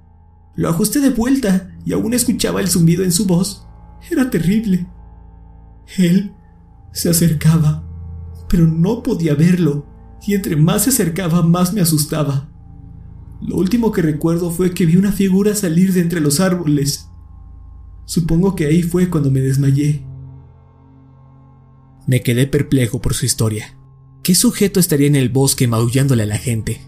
Lo 0.56 0.68
ajusté 0.68 1.00
de 1.00 1.10
vuelta 1.10 1.76
y 1.84 1.92
aún 1.92 2.14
escuchaba 2.14 2.60
el 2.60 2.68
zumbido 2.68 3.04
en 3.04 3.12
su 3.12 3.26
voz. 3.26 3.66
Era 4.10 4.30
terrible. 4.30 4.86
Él 5.98 6.32
se 6.92 7.10
acercaba, 7.10 7.84
pero 8.48 8.66
no 8.66 9.02
podía 9.02 9.34
verlo 9.34 9.89
y 10.26 10.34
entre 10.34 10.56
más 10.56 10.84
se 10.84 10.90
acercaba 10.90 11.42
más 11.42 11.72
me 11.72 11.80
asustaba. 11.80 12.48
Lo 13.40 13.56
último 13.56 13.90
que 13.90 14.02
recuerdo 14.02 14.50
fue 14.50 14.74
que 14.74 14.86
vi 14.86 14.96
una 14.96 15.12
figura 15.12 15.54
salir 15.54 15.92
de 15.92 16.00
entre 16.00 16.20
los 16.20 16.40
árboles. 16.40 17.08
Supongo 18.04 18.54
que 18.54 18.66
ahí 18.66 18.82
fue 18.82 19.08
cuando 19.08 19.30
me 19.30 19.40
desmayé. 19.40 20.04
Me 22.06 22.22
quedé 22.22 22.46
perplejo 22.46 23.00
por 23.00 23.14
su 23.14 23.24
historia. 23.24 23.76
¿Qué 24.22 24.34
sujeto 24.34 24.80
estaría 24.80 25.06
en 25.06 25.16
el 25.16 25.30
bosque 25.30 25.66
maullándole 25.68 26.24
a 26.24 26.26
la 26.26 26.38
gente? 26.38 26.80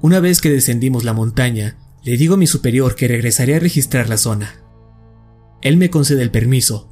Una 0.00 0.20
vez 0.20 0.40
que 0.40 0.50
descendimos 0.50 1.04
la 1.04 1.12
montaña, 1.12 1.76
le 2.04 2.16
digo 2.16 2.34
a 2.34 2.38
mi 2.38 2.46
superior 2.46 2.94
que 2.94 3.08
regresaré 3.08 3.56
a 3.56 3.60
registrar 3.60 4.08
la 4.08 4.16
zona. 4.16 4.62
Él 5.60 5.76
me 5.76 5.90
concede 5.90 6.22
el 6.22 6.30
permiso, 6.30 6.88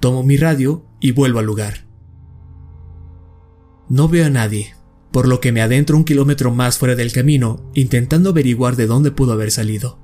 tomo 0.00 0.22
mi 0.22 0.36
radio 0.36 0.86
y 0.98 1.12
vuelvo 1.12 1.38
al 1.38 1.46
lugar. 1.46 1.86
No 3.88 4.08
veo 4.08 4.26
a 4.26 4.30
nadie, 4.30 4.75
por 5.16 5.28
lo 5.28 5.40
que 5.40 5.50
me 5.50 5.62
adentro 5.62 5.96
un 5.96 6.04
kilómetro 6.04 6.52
más 6.52 6.76
fuera 6.76 6.94
del 6.94 7.10
camino 7.10 7.70
intentando 7.72 8.28
averiguar 8.28 8.76
de 8.76 8.86
dónde 8.86 9.10
pudo 9.10 9.32
haber 9.32 9.50
salido. 9.50 9.98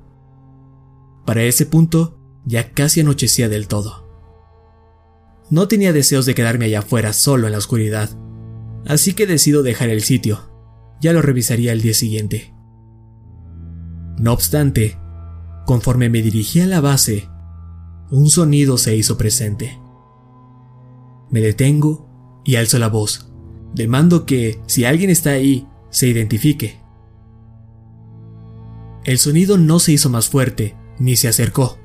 Para 1.23 1.43
ese 1.43 1.67
punto 1.67 2.17
ya 2.45 2.71
casi 2.71 3.01
anochecía 3.01 3.47
del 3.47 3.67
todo. 3.67 4.09
No 5.51 5.67
tenía 5.67 5.93
deseos 5.93 6.25
de 6.25 6.33
quedarme 6.33 6.65
allá 6.65 6.79
afuera 6.79 7.13
solo 7.13 7.45
en 7.45 7.51
la 7.51 7.59
oscuridad, 7.59 8.09
así 8.87 9.13
que 9.13 9.27
decido 9.27 9.61
dejar 9.61 9.89
el 9.89 10.01
sitio. 10.01 10.49
Ya 10.99 11.13
lo 11.13 11.21
revisaría 11.21 11.73
el 11.73 11.83
día 11.83 11.93
siguiente. 11.93 12.55
No 14.17 14.33
obstante, 14.33 14.97
conforme 15.67 16.09
me 16.09 16.23
dirigía 16.23 16.63
a 16.63 16.65
la 16.65 16.81
base, 16.81 17.29
un 18.09 18.31
sonido 18.31 18.79
se 18.79 18.95
hizo 18.95 19.15
presente. 19.15 19.79
Me 21.29 21.39
detengo 21.39 22.41
y 22.43 22.55
alzo 22.55 22.79
la 22.79 22.87
voz 22.89 23.29
Demando 23.73 24.25
que, 24.25 24.59
si 24.67 24.85
alguien 24.85 25.09
está 25.09 25.31
ahí, 25.31 25.67
se 25.89 26.07
identifique. 26.07 26.79
El 29.03 29.17
sonido 29.17 29.57
no 29.57 29.79
se 29.79 29.91
hizo 29.93 30.09
más 30.09 30.29
fuerte, 30.29 30.75
ni 30.99 31.15
se 31.15 31.27
acercó, 31.27 31.77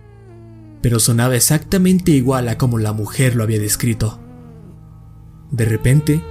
pero 0.81 1.01
sonaba 1.01 1.35
exactamente 1.35 2.13
igual 2.13 2.49
a 2.49 2.59
como 2.59 2.79
la 2.79 2.93
mujer 2.93 3.35
lo 3.35 3.43
había 3.43 3.59
descrito. 3.59 4.21
De 5.51 5.65
repente, 5.65 6.23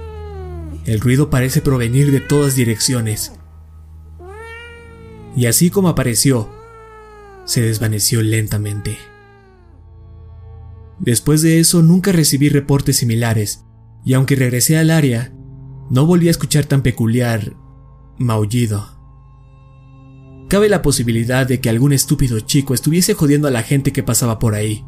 el 0.86 1.00
ruido 1.00 1.28
parece 1.28 1.60
provenir 1.60 2.10
de 2.10 2.20
todas 2.20 2.54
direcciones. 2.54 3.32
Y 5.36 5.46
así 5.46 5.70
como 5.70 5.88
apareció, 5.88 6.48
se 7.44 7.60
desvaneció 7.62 8.22
lentamente. 8.22 8.96
Después 10.98 11.42
de 11.42 11.60
eso 11.60 11.82
nunca 11.82 12.12
recibí 12.12 12.48
reportes 12.48 12.96
similares, 12.96 13.64
y 14.04 14.14
aunque 14.14 14.36
regresé 14.36 14.78
al 14.78 14.90
área, 14.90 15.32
no 15.90 16.06
volví 16.06 16.28
a 16.28 16.30
escuchar 16.30 16.66
tan 16.66 16.82
peculiar 16.82 17.54
maullido. 18.18 18.98
Cabe 20.48 20.68
la 20.68 20.82
posibilidad 20.82 21.46
de 21.46 21.60
que 21.60 21.68
algún 21.68 21.92
estúpido 21.92 22.40
chico 22.40 22.74
estuviese 22.74 23.14
jodiendo 23.14 23.48
a 23.48 23.50
la 23.50 23.62
gente 23.62 23.92
que 23.92 24.02
pasaba 24.02 24.38
por 24.38 24.54
ahí, 24.54 24.84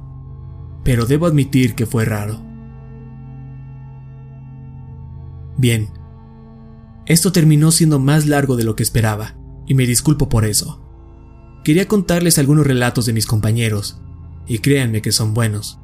pero 0.85 1.07
debo 1.07 1.27
admitir 1.27 1.75
que 1.75 1.87
fue 1.87 2.05
raro. 2.05 2.43
Bien, 5.57 5.91
esto 7.07 7.33
terminó 7.33 7.71
siendo 7.71 7.99
más 7.99 8.27
largo 8.27 8.57
de 8.57 8.65
lo 8.65 8.77
que 8.77 8.83
esperaba, 8.83 9.37
y 9.67 9.75
me 9.75 9.87
disculpo 9.87 10.29
por 10.29 10.45
eso. 10.45 10.83
Quería 11.65 11.87
contarles 11.87 12.39
algunos 12.39 12.67
relatos 12.67 13.05
de 13.05 13.13
mis 13.13 13.27
compañeros, 13.27 14.01
y 14.47 14.61
créanme 14.61 15.03
que 15.03 15.13
son 15.13 15.35
buenos. 15.35 15.79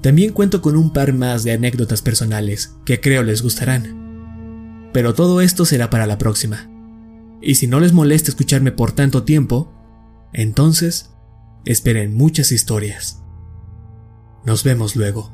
También 0.00 0.32
cuento 0.32 0.62
con 0.62 0.76
un 0.76 0.92
par 0.92 1.12
más 1.12 1.44
de 1.44 1.52
anécdotas 1.52 2.02
personales 2.02 2.76
que 2.84 3.00
creo 3.00 3.22
les 3.22 3.42
gustarán. 3.42 4.03
Pero 4.94 5.12
todo 5.12 5.40
esto 5.40 5.64
será 5.64 5.90
para 5.90 6.06
la 6.06 6.18
próxima. 6.18 6.70
Y 7.42 7.56
si 7.56 7.66
no 7.66 7.80
les 7.80 7.92
molesta 7.92 8.30
escucharme 8.30 8.70
por 8.70 8.92
tanto 8.92 9.24
tiempo, 9.24 9.72
entonces 10.32 11.10
esperen 11.64 12.14
muchas 12.14 12.52
historias. 12.52 13.20
Nos 14.46 14.62
vemos 14.62 14.94
luego. 14.94 15.32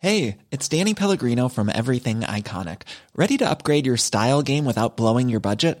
Hey, 0.00 0.38
it's 0.50 0.68
Danny 0.68 0.94
Pellegrino 0.94 1.48
from 1.48 1.68
Everything 1.68 2.22
Iconic. 2.22 2.82
Ready 3.14 3.38
to 3.38 3.48
upgrade 3.48 3.86
your 3.86 3.96
style 3.96 4.42
game 4.42 4.64
without 4.64 4.96
blowing 4.96 5.28
your 5.28 5.38
budget? 5.38 5.80